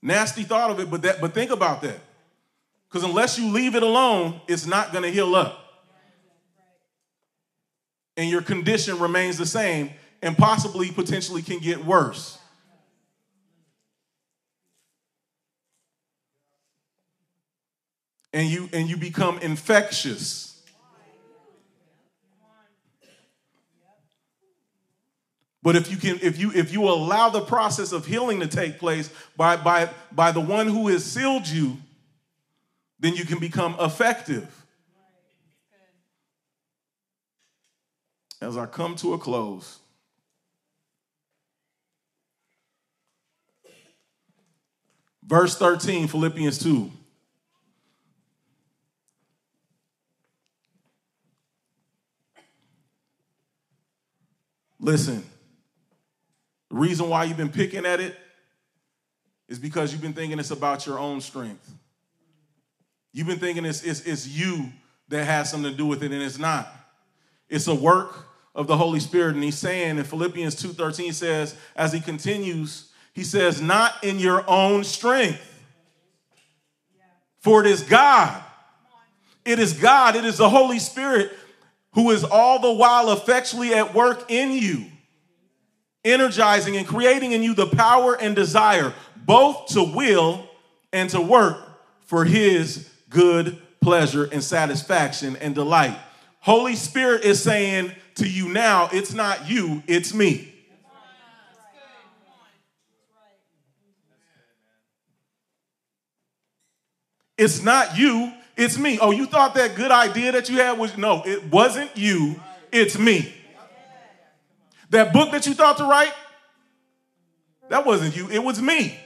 Nasty 0.02 0.44
thought 0.44 0.70
of 0.70 0.80
it, 0.80 0.90
but 0.90 1.02
that 1.02 1.20
but 1.20 1.34
think 1.34 1.50
about 1.50 1.82
that. 1.82 2.00
Because 2.88 3.04
unless 3.04 3.38
you 3.38 3.50
leave 3.50 3.74
it 3.74 3.82
alone, 3.82 4.40
it's 4.48 4.66
not 4.66 4.92
to 5.04 5.10
heal 5.10 5.34
up. 5.34 5.59
And 8.20 8.28
your 8.28 8.42
condition 8.42 8.98
remains 8.98 9.38
the 9.38 9.46
same 9.46 9.92
and 10.20 10.36
possibly 10.36 10.90
potentially 10.90 11.40
can 11.40 11.58
get 11.58 11.86
worse. 11.86 12.38
And 18.34 18.46
you 18.46 18.68
and 18.74 18.90
you 18.90 18.98
become 18.98 19.38
infectious. 19.38 20.62
But 25.62 25.76
if 25.76 25.90
you 25.90 25.96
can, 25.96 26.18
if 26.20 26.38
you 26.38 26.52
if 26.54 26.74
you 26.74 26.90
allow 26.90 27.30
the 27.30 27.40
process 27.40 27.90
of 27.90 28.04
healing 28.04 28.40
to 28.40 28.46
take 28.46 28.78
place 28.78 29.08
by 29.34 29.56
by 29.56 29.88
by 30.12 30.30
the 30.30 30.40
one 30.40 30.66
who 30.66 30.88
has 30.88 31.06
sealed 31.06 31.48
you, 31.48 31.78
then 32.98 33.14
you 33.14 33.24
can 33.24 33.38
become 33.38 33.76
effective. 33.80 34.59
As 38.40 38.56
I 38.56 38.66
come 38.66 38.96
to 38.96 39.14
a 39.14 39.18
close, 39.18 39.80
Verse 45.30 45.56
13, 45.56 46.08
Philippians 46.08 46.58
2. 46.58 46.90
Listen, 54.80 55.22
the 56.68 56.76
reason 56.76 57.08
why 57.08 57.22
you've 57.22 57.36
been 57.36 57.48
picking 57.48 57.86
at 57.86 58.00
it 58.00 58.16
is 59.48 59.60
because 59.60 59.92
you've 59.92 60.02
been 60.02 60.14
thinking 60.14 60.40
it's 60.40 60.50
about 60.50 60.84
your 60.84 60.98
own 60.98 61.20
strength. 61.20 61.72
You've 63.12 63.28
been 63.28 63.38
thinking 63.38 63.64
it's, 63.64 63.84
it's, 63.84 64.00
it's 64.00 64.26
you 64.26 64.72
that 65.10 65.26
has 65.26 65.48
something 65.48 65.70
to 65.70 65.76
do 65.76 65.86
with 65.86 66.02
it, 66.02 66.10
and 66.10 66.20
it's 66.20 66.40
not. 66.40 66.74
It's 67.48 67.68
a 67.68 67.74
work 67.74 68.26
of 68.54 68.66
the 68.66 68.76
Holy 68.76 69.00
Spirit. 69.00 69.34
And 69.34 69.44
he's 69.44 69.58
saying 69.58 69.98
in 69.98 70.04
Philippians 70.04 70.56
2:13 70.56 71.12
says, 71.12 71.54
as 71.76 71.92
he 71.92 72.00
continues, 72.00 72.90
he 73.12 73.24
says, 73.24 73.60
Not 73.60 74.02
in 74.02 74.18
your 74.18 74.44
own 74.48 74.84
strength. 74.84 75.46
For 77.40 77.60
it 77.60 77.66
is 77.66 77.82
God. 77.82 78.42
It 79.44 79.58
is 79.58 79.72
God. 79.72 80.16
It 80.16 80.24
is 80.24 80.36
the 80.36 80.48
Holy 80.48 80.78
Spirit 80.78 81.32
who 81.92 82.10
is 82.10 82.22
all 82.22 82.60
the 82.60 82.72
while 82.72 83.12
effectually 83.12 83.74
at 83.74 83.94
work 83.94 84.30
in 84.30 84.52
you, 84.52 84.86
energizing 86.04 86.76
and 86.76 86.86
creating 86.86 87.32
in 87.32 87.42
you 87.42 87.54
the 87.54 87.66
power 87.66 88.14
and 88.14 88.36
desire 88.36 88.92
both 89.16 89.66
to 89.68 89.82
will 89.82 90.48
and 90.92 91.10
to 91.10 91.20
work 91.20 91.58
for 92.06 92.24
his 92.24 92.88
good 93.08 93.60
pleasure 93.80 94.28
and 94.30 94.42
satisfaction 94.42 95.36
and 95.36 95.54
delight. 95.54 95.98
Holy 96.40 96.76
Spirit 96.76 97.24
is 97.24 97.42
saying 97.42 97.92
to 98.20 98.28
you 98.28 98.48
now, 98.48 98.88
it's 98.92 99.12
not 99.14 99.48
you, 99.48 99.82
it's 99.86 100.14
me. 100.14 100.54
It's 107.38 107.62
not 107.62 107.96
you, 107.96 108.32
it's 108.54 108.76
me. 108.76 108.98
Oh, 109.00 109.10
you 109.10 109.24
thought 109.24 109.54
that 109.54 109.74
good 109.74 109.90
idea 109.90 110.32
that 110.32 110.50
you 110.50 110.58
had 110.58 110.78
was 110.78 110.98
no, 110.98 111.22
it 111.24 111.50
wasn't 111.50 111.96
you, 111.96 112.38
it's 112.70 112.98
me. 112.98 113.32
That 114.90 115.14
book 115.14 115.30
that 115.32 115.46
you 115.46 115.54
thought 115.54 115.78
to 115.78 115.84
write, 115.84 116.12
that 117.70 117.86
wasn't 117.86 118.14
you, 118.14 118.28
it 118.30 118.44
was 118.44 118.60
me. 118.60 118.98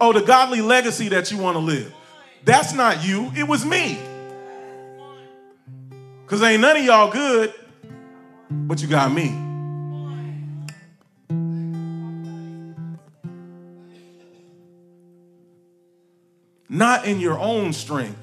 Oh, 0.00 0.14
the 0.14 0.22
godly 0.22 0.62
legacy 0.62 1.10
that 1.10 1.30
you 1.30 1.36
want 1.36 1.56
to 1.56 1.60
live, 1.60 1.92
that's 2.44 2.72
not 2.72 3.04
you, 3.04 3.30
it 3.36 3.46
was 3.46 3.66
me. 3.66 3.98
Because 6.28 6.42
ain't 6.42 6.60
none 6.60 6.76
of 6.76 6.84
y'all 6.84 7.10
good, 7.10 7.54
but 8.50 8.82
you 8.82 8.86
got 8.86 9.10
me. 9.10 9.48
not 16.68 17.06
in 17.06 17.18
your 17.18 17.38
own 17.38 17.72
strength, 17.72 18.18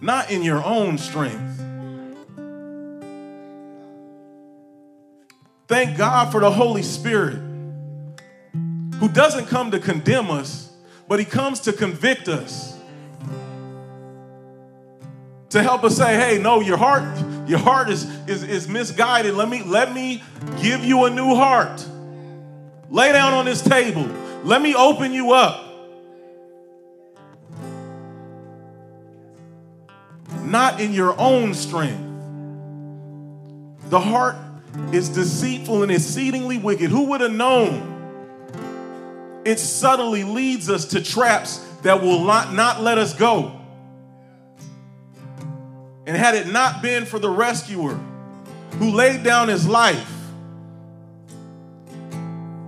not 0.00 0.30
in 0.30 0.42
your 0.42 0.64
own 0.64 0.98
strength. 0.98 1.62
Thank 5.68 5.98
God 5.98 6.32
for 6.32 6.40
the 6.40 6.50
Holy 6.50 6.82
Spirit 6.82 7.36
who 8.98 9.08
doesn't 9.08 9.46
come 9.46 9.70
to 9.72 9.78
condemn 9.78 10.30
us, 10.30 10.72
but 11.08 11.18
he 11.18 11.24
comes 11.24 11.60
to 11.60 11.72
convict 11.72 12.28
us. 12.28 12.74
To 15.50 15.62
help 15.62 15.84
us 15.84 15.96
say, 15.96 16.16
hey, 16.16 16.42
no, 16.42 16.60
your 16.60 16.76
heart, 16.76 17.04
your 17.46 17.58
heart 17.58 17.90
is, 17.90 18.04
is, 18.28 18.42
is 18.42 18.68
misguided. 18.68 19.34
Let 19.34 19.48
me, 19.48 19.62
let 19.62 19.94
me 19.94 20.22
give 20.60 20.84
you 20.84 21.04
a 21.04 21.10
new 21.10 21.34
heart. 21.34 21.86
Lay 22.90 23.12
down 23.12 23.34
on 23.34 23.44
this 23.44 23.62
table. 23.62 24.08
Let 24.44 24.60
me 24.60 24.74
open 24.74 25.12
you 25.12 25.32
up. 25.32 25.64
Not 30.42 30.80
in 30.80 30.92
your 30.92 31.18
own 31.18 31.54
strength. 31.54 32.02
The 33.90 34.00
heart 34.00 34.36
is 34.92 35.08
deceitful 35.08 35.82
and 35.82 35.92
exceedingly 35.92 36.58
wicked. 36.58 36.90
Who 36.90 37.04
would 37.10 37.20
have 37.20 37.32
known? 37.32 37.94
It 39.44 39.60
subtly 39.60 40.24
leads 40.24 40.68
us 40.68 40.86
to 40.86 41.00
traps 41.02 41.58
that 41.82 42.02
will 42.02 42.24
not, 42.24 42.52
not 42.52 42.82
let 42.82 42.98
us 42.98 43.14
go. 43.14 43.60
And 46.06 46.16
had 46.16 46.34
it 46.34 46.46
not 46.46 46.82
been 46.82 47.04
for 47.04 47.18
the 47.18 47.28
rescuer 47.28 47.98
who 48.78 48.90
laid 48.90 49.24
down 49.24 49.48
his 49.48 49.66
life, 49.66 50.12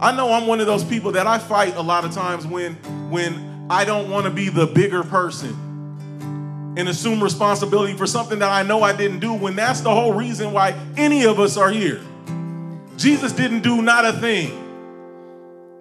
I 0.01 0.14
know 0.14 0.33
I'm 0.33 0.46
one 0.46 0.61
of 0.61 0.66
those 0.66 0.85
people 0.85 1.12
that 1.12 1.27
I 1.27 1.38
fight 1.38 1.77
a 1.77 1.83
lot 1.83 2.05
of 2.05 2.12
times 2.12 2.46
when 2.46 2.74
when 3.11 3.66
I 3.70 3.85
don't 3.85 4.11
want 4.11 4.24
to 4.24 4.31
be 4.31 4.48
the 4.48 4.66
bigger 4.66 5.03
person 5.03 5.68
and 6.77 6.88
assume 6.88 7.22
responsibility 7.22 7.94
for 7.94 8.07
something 8.07 8.38
that 8.38 8.51
I 8.51 8.62
know 8.62 8.83
I 8.83 8.96
didn't 8.96 9.18
do 9.20 9.33
when 9.35 9.57
that's 9.57 9.81
the 9.81 9.90
whole 9.90 10.12
reason 10.12 10.53
why 10.53 10.79
any 10.96 11.24
of 11.24 11.40
us 11.40 11.57
are 11.57 11.70
here. 11.70 12.01
Jesus 12.96 13.33
didn't 13.33 13.62
do 13.62 13.83
not 13.83 14.05
a 14.05 14.12
thing, 14.12 14.53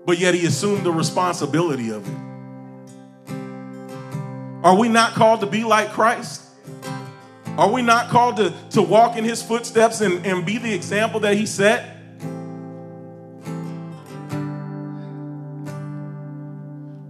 but 0.05 0.17
yet 0.19 0.33
he 0.33 0.45
assumed 0.45 0.83
the 0.83 0.91
responsibility 0.91 1.91
of 1.91 2.07
it. 2.07 3.33
Are 4.63 4.75
we 4.75 4.89
not 4.89 5.13
called 5.13 5.41
to 5.41 5.47
be 5.47 5.63
like 5.63 5.91
Christ? 5.91 6.46
Are 7.57 7.71
we 7.71 7.81
not 7.81 8.09
called 8.09 8.37
to, 8.37 8.53
to 8.71 8.83
walk 8.83 9.17
in 9.17 9.23
his 9.23 9.41
footsteps 9.41 10.01
and, 10.01 10.23
and 10.27 10.45
be 10.45 10.59
the 10.59 10.71
example 10.71 11.21
that 11.21 11.33
he 11.33 11.47
set? 11.47 11.95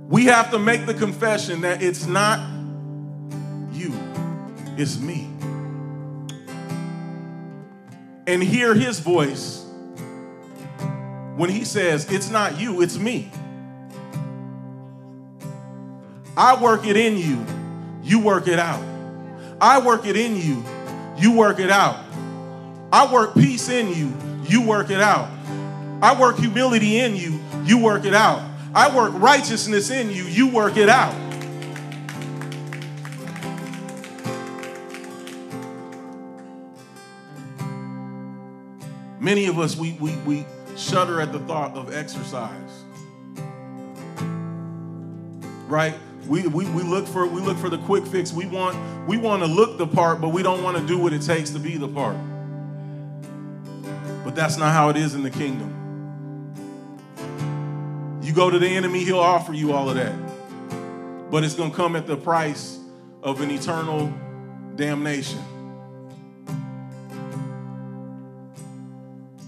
We 0.08 0.26
have 0.26 0.52
to 0.52 0.60
make 0.60 0.86
the 0.86 0.94
confession 0.94 1.62
that 1.62 1.84
it's 1.84 2.06
not 2.06 2.40
you, 3.74 3.94
it's 4.78 4.98
me. 4.98 5.30
And 8.26 8.42
hear 8.42 8.74
his 8.74 9.00
voice 9.00 9.66
when 11.36 11.50
he 11.50 11.66
says, 11.66 12.10
It's 12.10 12.30
not 12.30 12.58
you, 12.58 12.82
it's 12.82 12.98
me. 12.98 13.32
I 16.38 16.62
work 16.62 16.88
it 16.88 16.96
in 16.96 17.18
you, 17.18 17.46
you 18.02 18.20
work 18.20 18.48
it 18.48 18.60
out. 18.60 18.87
I 19.60 19.80
work 19.80 20.06
it 20.06 20.16
in 20.16 20.36
you, 20.36 20.64
you 21.18 21.36
work 21.36 21.60
it 21.60 21.70
out. 21.70 22.04
I 22.92 23.12
work 23.12 23.34
peace 23.34 23.70
in 23.70 23.90
you, 23.90 24.14
you 24.44 24.66
work 24.66 24.90
it 24.90 25.02
out. 25.02 25.30
I 26.02 26.20
work 26.20 26.38
humility 26.38 27.00
in 27.00 27.16
you, 27.16 27.40
you 27.64 27.78
work 27.80 28.06
it 28.06 28.14
out. 28.14 28.42
I 28.74 28.96
work 28.96 29.14
righteousness 29.16 29.90
in 29.90 30.10
you, 30.12 30.24
you 30.26 30.48
work 30.48 30.78
it 30.78 30.90
out. 30.90 31.16
Many 39.20 39.48
of 39.48 39.60
us, 39.60 39.76
we, 39.76 39.94
we, 39.94 40.16
we 40.18 40.46
shudder 40.78 41.20
at 41.20 41.34
the 41.34 41.40
thought 41.40 41.76
of 41.76 41.94
exercise. 41.94 42.84
Right? 45.68 45.96
We, 46.28 46.46
we, 46.48 46.66
we 46.66 46.84
look 46.84 47.08
for 47.08 47.26
we 47.26 47.42
look 47.42 47.58
for 47.58 47.70
the 47.70 47.78
quick 47.80 48.06
fix. 48.06 48.34
We 48.34 48.46
want 48.46 49.08
we 49.08 49.18
want 49.18 49.44
to 49.44 49.48
look 49.48 49.78
the 49.78 49.88
part, 49.88 50.20
but 50.20 50.30
we 50.30 50.44
don't 50.44 50.62
want 50.62 50.78
to 50.78 50.86
do 50.86 50.98
what 50.98 51.14
it 51.14 51.22
takes 51.22 51.52
to 51.52 51.60
be 51.60 51.78
the 51.78 51.88
part. 51.88 52.18
But 54.26 54.36
that's 54.36 54.58
not 54.58 54.74
how 54.74 54.90
it 54.90 54.98
is 54.98 55.16
in 55.16 55.24
the 55.24 55.32
kingdom. 55.32 55.74
You 58.22 58.34
go 58.34 58.50
to 58.50 58.60
the 58.60 58.68
enemy, 58.68 59.06
he'll 59.06 59.20
offer 59.20 59.54
you 59.54 59.72
all 59.72 59.90
of 59.90 59.96
that. 59.96 60.14
But 61.32 61.46
it's 61.46 61.56
going 61.56 61.72
to 61.72 61.76
come 61.76 61.96
at 61.96 62.08
the 62.08 62.18
price 62.18 62.78
of 63.24 63.40
an 63.40 63.50
eternal 63.52 64.14
damnation. 64.76 65.40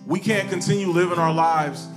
We 0.08 0.20
can't 0.20 0.50
continue 0.50 0.88
living 0.88 1.20
our 1.20 1.34
lives 1.34 1.88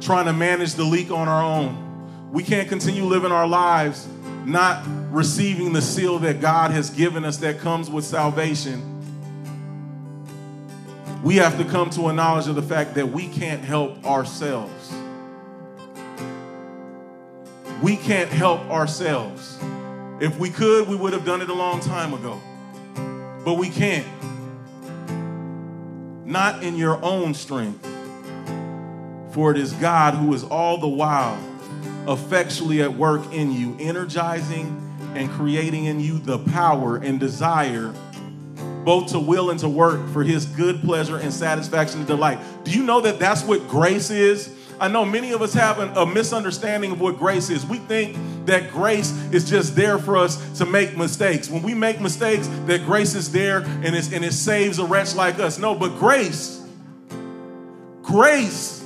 trying 0.00 0.26
to 0.26 0.32
manage 0.32 0.74
the 0.74 0.84
leak 0.84 1.10
on 1.10 1.28
our 1.28 1.42
own. 1.42 1.89
We 2.30 2.42
can't 2.42 2.68
continue 2.68 3.04
living 3.04 3.32
our 3.32 3.46
lives 3.46 4.06
not 4.44 4.82
receiving 5.10 5.72
the 5.72 5.82
seal 5.82 6.18
that 6.20 6.40
God 6.40 6.70
has 6.70 6.90
given 6.90 7.24
us 7.24 7.38
that 7.38 7.58
comes 7.58 7.90
with 7.90 8.04
salvation. 8.04 8.86
We 11.22 11.36
have 11.36 11.58
to 11.58 11.64
come 11.64 11.90
to 11.90 12.08
a 12.08 12.12
knowledge 12.12 12.48
of 12.48 12.54
the 12.54 12.62
fact 12.62 12.94
that 12.94 13.08
we 13.08 13.28
can't 13.28 13.62
help 13.62 14.04
ourselves. 14.04 14.92
We 17.82 17.96
can't 17.96 18.30
help 18.30 18.60
ourselves. 18.70 19.58
If 20.20 20.38
we 20.38 20.50
could, 20.50 20.88
we 20.88 20.96
would 20.96 21.12
have 21.12 21.24
done 21.24 21.42
it 21.42 21.48
a 21.48 21.54
long 21.54 21.80
time 21.80 22.14
ago. 22.14 22.40
But 23.44 23.54
we 23.54 23.70
can't. 23.70 24.06
Not 26.26 26.62
in 26.62 26.76
your 26.76 27.02
own 27.02 27.34
strength. 27.34 27.86
For 29.32 29.50
it 29.50 29.58
is 29.58 29.72
God 29.74 30.14
who 30.14 30.32
is 30.34 30.44
all 30.44 30.78
the 30.78 30.88
while 30.88 31.38
effectually 32.10 32.82
at 32.82 32.92
work 32.92 33.32
in 33.32 33.52
you, 33.52 33.76
energizing 33.78 34.86
and 35.14 35.30
creating 35.30 35.86
in 35.86 36.00
you 36.00 36.18
the 36.18 36.38
power 36.38 36.96
and 36.96 37.18
desire 37.18 37.94
both 38.84 39.12
to 39.12 39.18
will 39.18 39.50
and 39.50 39.60
to 39.60 39.68
work 39.68 40.08
for 40.10 40.24
his 40.24 40.46
good 40.46 40.80
pleasure 40.80 41.16
and 41.16 41.32
satisfaction 41.32 41.98
and 41.98 42.06
delight. 42.08 42.38
Do 42.64 42.70
you 42.72 42.82
know 42.82 43.00
that 43.02 43.18
that's 43.18 43.44
what 43.44 43.68
grace 43.68 44.10
is? 44.10 44.54
I 44.80 44.88
know 44.88 45.04
many 45.04 45.32
of 45.32 45.42
us 45.42 45.52
have 45.52 45.78
an, 45.78 45.90
a 45.96 46.06
misunderstanding 46.06 46.92
of 46.92 47.00
what 47.00 47.18
grace 47.18 47.50
is. 47.50 47.66
We 47.66 47.76
think 47.76 48.16
that 48.46 48.70
grace 48.70 49.12
is 49.32 49.48
just 49.48 49.76
there 49.76 49.98
for 49.98 50.16
us 50.16 50.58
to 50.58 50.64
make 50.64 50.96
mistakes. 50.96 51.50
When 51.50 51.62
we 51.62 51.74
make 51.74 52.00
mistakes, 52.00 52.48
that 52.66 52.84
grace 52.86 53.14
is 53.14 53.30
there 53.30 53.58
and, 53.58 53.94
and 53.94 54.24
it 54.24 54.32
saves 54.32 54.78
a 54.78 54.86
wretch 54.86 55.14
like 55.14 55.38
us. 55.38 55.58
No, 55.58 55.74
but 55.74 55.98
grace, 55.98 56.66
grace 58.02 58.82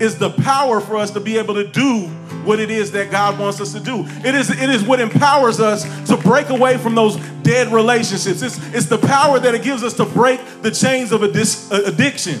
is 0.00 0.16
the 0.16 0.30
power 0.30 0.80
for 0.80 0.96
us 0.96 1.10
to 1.10 1.20
be 1.20 1.36
able 1.36 1.54
to 1.54 1.68
do 1.68 2.10
what 2.44 2.60
it 2.60 2.70
is 2.70 2.92
that 2.92 3.10
God 3.10 3.38
wants 3.38 3.60
us 3.60 3.72
to 3.72 3.80
do. 3.80 4.04
It 4.24 4.34
is, 4.34 4.50
it 4.50 4.70
is 4.70 4.82
what 4.82 5.00
empowers 5.00 5.60
us 5.60 5.84
to 6.08 6.16
break 6.16 6.48
away 6.48 6.78
from 6.78 6.94
those 6.94 7.16
dead 7.42 7.72
relationships. 7.72 8.42
It's, 8.42 8.58
it's 8.74 8.86
the 8.86 8.98
power 8.98 9.38
that 9.38 9.54
it 9.54 9.62
gives 9.62 9.82
us 9.82 9.94
to 9.94 10.04
break 10.04 10.40
the 10.62 10.70
chains 10.70 11.12
of 11.12 11.22
uh, 11.22 11.82
addiction. 11.86 12.40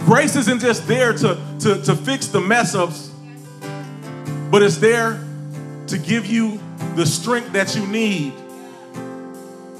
Grace 0.00 0.36
isn't 0.36 0.60
just 0.60 0.86
there 0.86 1.14
to, 1.14 1.40
to, 1.60 1.82
to 1.82 1.96
fix 1.96 2.26
the 2.26 2.40
mess 2.40 2.74
ups, 2.74 3.10
but 4.50 4.62
it's 4.62 4.76
there 4.76 5.24
to 5.86 5.98
give 5.98 6.26
you 6.26 6.60
the 6.94 7.06
strength 7.06 7.52
that 7.52 7.74
you 7.74 7.86
need 7.86 8.34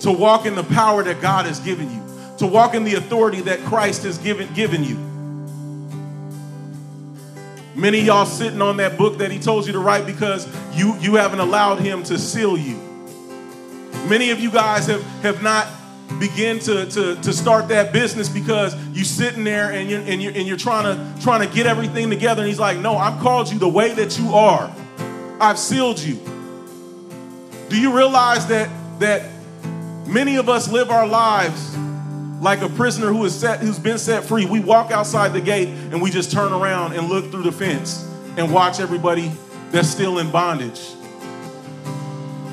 to 0.00 0.10
walk 0.10 0.46
in 0.46 0.54
the 0.54 0.64
power 0.64 1.02
that 1.02 1.20
God 1.20 1.46
has 1.46 1.60
given 1.60 1.90
you, 1.90 2.02
to 2.38 2.46
walk 2.46 2.74
in 2.74 2.84
the 2.84 2.94
authority 2.94 3.42
that 3.42 3.60
Christ 3.60 4.02
has 4.04 4.18
given, 4.18 4.52
given 4.54 4.82
you. 4.82 5.13
Many 7.74 8.00
y'all 8.00 8.26
sitting 8.26 8.62
on 8.62 8.76
that 8.76 8.96
book 8.96 9.18
that 9.18 9.32
he 9.32 9.38
told 9.38 9.66
you 9.66 9.72
to 9.72 9.80
write 9.80 10.06
because 10.06 10.46
you, 10.76 10.96
you 10.98 11.16
haven't 11.16 11.40
allowed 11.40 11.80
him 11.80 12.02
to 12.04 12.18
seal 12.18 12.56
you. 12.56 12.76
Many 14.08 14.30
of 14.30 14.38
you 14.38 14.50
guys 14.50 14.86
have, 14.86 15.02
have 15.22 15.42
not 15.42 15.66
begin 16.20 16.58
to, 16.60 16.86
to, 16.86 17.16
to 17.16 17.32
start 17.32 17.68
that 17.68 17.92
business 17.92 18.28
because 18.28 18.76
you 18.88 19.04
sitting 19.04 19.42
there 19.42 19.72
and 19.72 19.90
you're, 19.90 20.00
and, 20.00 20.22
you're, 20.22 20.32
and 20.32 20.46
you're 20.46 20.56
trying 20.56 20.84
to 20.84 21.22
trying 21.22 21.46
to 21.46 21.52
get 21.52 21.66
everything 21.66 22.10
together. 22.10 22.42
And 22.42 22.48
he's 22.48 22.60
like 22.60 22.78
no 22.78 22.96
i've 22.96 23.20
called 23.20 23.50
you 23.50 23.58
the 23.58 23.68
way 23.68 23.92
that 23.94 24.18
you 24.18 24.34
are. 24.34 24.72
I've 25.40 25.58
sealed 25.58 25.98
you. 25.98 26.20
Do 27.68 27.80
you 27.80 27.96
realize 27.96 28.46
that 28.48 28.70
that 29.00 29.28
many 30.06 30.36
of 30.36 30.48
us 30.48 30.70
live 30.70 30.90
our 30.90 31.06
lives 31.06 31.74
like 32.40 32.62
a 32.62 32.68
prisoner 32.68 33.06
who 33.06 33.24
is 33.24 33.34
set 33.34 33.60
who's 33.60 33.78
been 33.78 33.98
set 33.98 34.24
free 34.24 34.44
we 34.44 34.60
walk 34.60 34.90
outside 34.90 35.32
the 35.32 35.40
gate 35.40 35.68
and 35.68 36.02
we 36.02 36.10
just 36.10 36.30
turn 36.30 36.52
around 36.52 36.92
and 36.92 37.08
look 37.08 37.30
through 37.30 37.42
the 37.42 37.52
fence 37.52 38.08
and 38.36 38.52
watch 38.52 38.80
everybody 38.80 39.32
that's 39.70 39.88
still 39.88 40.18
in 40.18 40.30
bondage 40.30 40.80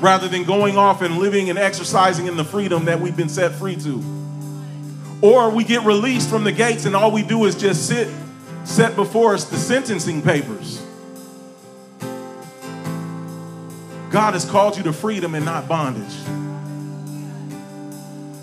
rather 0.02 0.26
than 0.26 0.42
going 0.42 0.76
off 0.76 1.00
and 1.00 1.18
living 1.18 1.48
and 1.48 1.58
exercising 1.58 2.26
in 2.26 2.36
the 2.36 2.44
freedom 2.44 2.86
that 2.86 3.00
we've 3.00 3.16
been 3.16 3.28
set 3.28 3.52
free 3.52 3.76
to. 3.76 4.02
Or 5.22 5.48
we 5.50 5.62
get 5.62 5.84
released 5.84 6.28
from 6.28 6.42
the 6.42 6.50
gates 6.50 6.84
and 6.84 6.96
all 6.96 7.12
we 7.12 7.22
do 7.22 7.44
is 7.44 7.54
just 7.54 7.86
sit, 7.86 8.08
set 8.64 8.96
before 8.96 9.34
us 9.34 9.44
the 9.44 9.56
sentencing 9.56 10.20
papers. 10.20 10.84
God 14.10 14.34
has 14.34 14.44
called 14.44 14.76
you 14.76 14.82
to 14.82 14.92
freedom 14.92 15.36
and 15.36 15.44
not 15.44 15.68
bondage. 15.68 16.41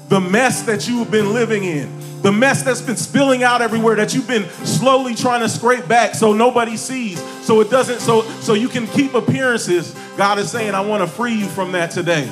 The 0.09 0.19
mess 0.19 0.63
that 0.63 0.87
you 0.87 0.99
have 0.99 1.11
been 1.11 1.33
living 1.33 1.63
in, 1.63 2.21
the 2.23 2.31
mess 2.31 2.63
that's 2.63 2.81
been 2.81 2.97
spilling 2.97 3.43
out 3.43 3.61
everywhere 3.61 3.95
that 3.95 4.13
you've 4.13 4.27
been 4.27 4.49
slowly 4.65 5.13
trying 5.13 5.41
to 5.41 5.47
scrape 5.49 5.87
back 5.87 6.15
so 6.15 6.33
nobody 6.33 6.75
sees, 6.77 7.21
so 7.45 7.61
it 7.61 7.69
doesn't, 7.69 7.99
so 7.99 8.23
so 8.41 8.55
you 8.55 8.67
can 8.67 8.87
keep 8.87 9.13
appearances. 9.13 9.95
God 10.17 10.39
is 10.39 10.49
saying, 10.49 10.73
I 10.73 10.81
want 10.81 11.03
to 11.03 11.07
free 11.07 11.35
you 11.35 11.45
from 11.45 11.71
that 11.73 11.91
today. 11.91 12.27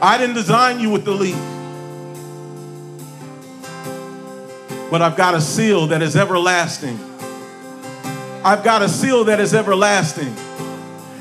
I 0.00 0.18
didn't 0.18 0.36
design 0.36 0.78
you 0.78 0.90
with 0.90 1.04
the 1.04 1.10
leak. 1.10 1.34
But 4.90 5.02
I've 5.02 5.16
got 5.16 5.34
a 5.34 5.40
seal 5.40 5.88
that 5.88 6.02
is 6.02 6.16
everlasting. 6.16 6.98
I've 8.44 8.62
got 8.62 8.82
a 8.82 8.88
seal 8.88 9.24
that 9.24 9.40
is 9.40 9.54
everlasting. 9.54 10.34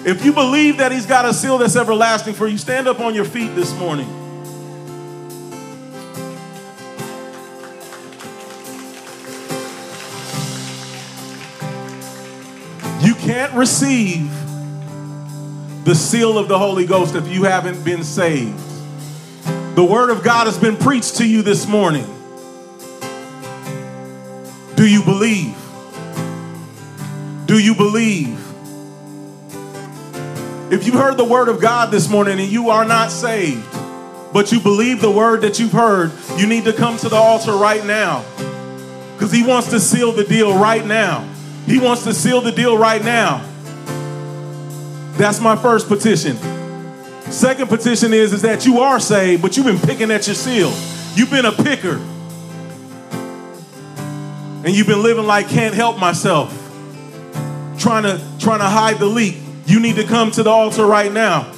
If 0.05 0.23
you 0.23 0.31
believe 0.31 0.77
that 0.77 0.91
He's 0.91 1.05
got 1.05 1.25
a 1.25 1.33
seal 1.33 1.57
that's 1.57 1.75
everlasting 1.75 2.33
for 2.33 2.47
you, 2.47 2.57
stand 2.57 2.87
up 2.87 2.99
on 2.99 3.15
your 3.15 3.25
feet 3.25 3.55
this 3.55 3.73
morning. 3.75 4.26
Can't 13.27 13.53
receive 13.55 14.31
the 15.83 15.93
seal 15.93 16.37
of 16.37 16.47
the 16.47 16.57
Holy 16.57 16.85
Ghost 16.85 17.13
if 17.13 17.27
you 17.27 17.43
haven't 17.43 17.83
been 17.83 18.01
saved. 18.01 18.57
The 19.75 19.83
Word 19.83 20.11
of 20.11 20.23
God 20.23 20.47
has 20.47 20.57
been 20.57 20.77
preached 20.77 21.17
to 21.17 21.27
you 21.27 21.41
this 21.41 21.67
morning. 21.67 22.05
Do 24.75 24.87
you 24.87 25.03
believe? 25.03 25.53
Do 27.47 27.59
you 27.59 27.75
believe? 27.75 28.39
If 30.71 30.87
you 30.87 30.93
heard 30.93 31.17
the 31.17 31.27
Word 31.29 31.49
of 31.49 31.59
God 31.59 31.91
this 31.91 32.09
morning 32.09 32.39
and 32.39 32.47
you 32.47 32.69
are 32.69 32.85
not 32.85 33.11
saved, 33.11 33.67
but 34.31 34.53
you 34.53 34.61
believe 34.61 35.01
the 35.01 35.11
Word 35.11 35.41
that 35.41 35.59
you've 35.59 35.73
heard, 35.73 36.13
you 36.37 36.47
need 36.47 36.63
to 36.63 36.71
come 36.71 36.97
to 36.99 37.09
the 37.09 37.17
altar 37.17 37.57
right 37.57 37.85
now 37.85 38.23
because 39.15 39.33
He 39.33 39.45
wants 39.45 39.69
to 39.71 39.81
seal 39.81 40.13
the 40.13 40.23
deal 40.23 40.57
right 40.57 40.85
now. 40.85 41.27
He 41.67 41.77
wants 41.79 42.03
to 42.05 42.13
seal 42.13 42.41
the 42.41 42.51
deal 42.51 42.77
right 42.77 43.03
now. 43.03 43.45
That's 45.17 45.41
my 45.41 45.55
first 45.55 45.87
petition. 45.89 46.37
Second 47.29 47.67
petition 47.67 48.13
is, 48.13 48.31
is 48.31 48.41
that 48.43 48.65
you 48.65 48.79
are 48.79 48.99
saved, 49.01 49.41
but 49.41 49.57
you've 49.57 49.65
been 49.65 49.77
picking 49.79 50.09
at 50.09 50.25
your 50.27 50.35
seal. 50.35 50.73
You've 51.13 51.29
been 51.29 51.45
a 51.45 51.51
picker. 51.51 51.97
And 54.65 54.69
you've 54.69 54.87
been 54.87 55.03
living 55.03 55.25
like 55.25 55.49
can't 55.49 55.75
help 55.75 55.99
myself. 55.99 56.53
Trying 57.77 58.03
to 58.03 58.21
trying 58.39 58.59
to 58.59 58.65
hide 58.65 58.97
the 58.99 59.05
leak. 59.05 59.35
You 59.65 59.81
need 59.81 59.97
to 59.97 60.05
come 60.05 60.31
to 60.31 60.43
the 60.43 60.49
altar 60.49 60.85
right 60.85 61.11
now. 61.11 61.51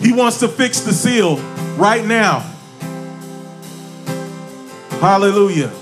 He 0.00 0.12
wants 0.12 0.38
to 0.40 0.48
fix 0.48 0.80
the 0.80 0.92
seal 0.92 1.38
right 1.76 2.04
now. 2.04 2.40
Hallelujah. 5.00 5.72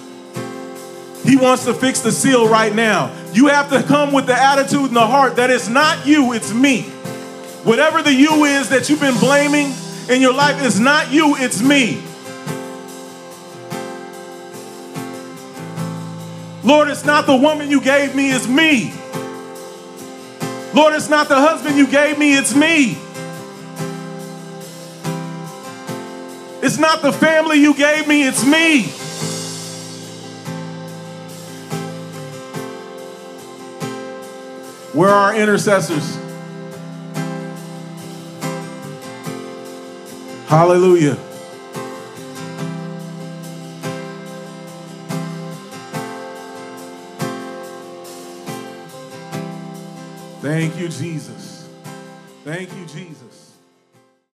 He 1.24 1.37
wants 1.37 1.64
to 1.64 1.74
fix 1.74 2.01
the 2.01 2.12
seal 2.12 2.49
right 2.49 2.74
now. 2.74 3.16
You 3.33 3.49
have 3.49 3.70
to 3.70 3.83
come 3.83 4.12
with 4.12 4.27
the 4.27 4.35
attitude 4.35 4.87
and 4.87 4.97
the 4.97 5.07
heart 5.07 5.37
that 5.37 5.51
it's 5.51 5.68
not 5.68 6.07
you, 6.07 6.33
it's 6.33 6.53
me. 6.53 6.83
Whatever 7.64 8.03
the 8.03 8.12
you 8.12 8.45
is 8.45 8.68
that 8.68 8.89
you've 8.89 9.01
been 9.01 9.18
blaming 9.18 9.72
in 10.09 10.22
your 10.22 10.33
life, 10.33 10.57
it's 10.64 10.79
not 10.79 11.11
you, 11.11 11.35
it's 11.37 11.61
me. 11.61 12.03
Lord, 16.62 16.89
it's 16.89 17.05
not 17.05 17.27
the 17.27 17.37
woman 17.37 17.70
you 17.70 17.81
gave 17.81 18.14
me, 18.14 18.33
it's 18.33 18.49
me. 18.49 18.93
Lord, 20.74 20.95
it's 20.95 21.09
not 21.09 21.29
the 21.29 21.37
husband 21.37 21.77
you 21.77 21.87
gave 21.87 22.18
me, 22.18 22.37
it's 22.37 22.55
me. 22.55 22.99
It's 26.62 26.79
not 26.79 27.03
the 27.03 27.12
family 27.12 27.59
you 27.59 27.74
gave 27.74 28.09
me, 28.09 28.27
it's 28.27 28.45
me. 28.45 28.93
Where 34.97 35.11
are 35.11 35.34
our 35.34 35.36
intercessors? 35.38 36.16
Hallelujah. 40.47 41.16
Thank 50.40 50.78
you, 50.78 50.88
Jesus. 50.88 51.68
Thank 52.42 52.74
you, 52.74 52.86
Jesus. 52.86 53.26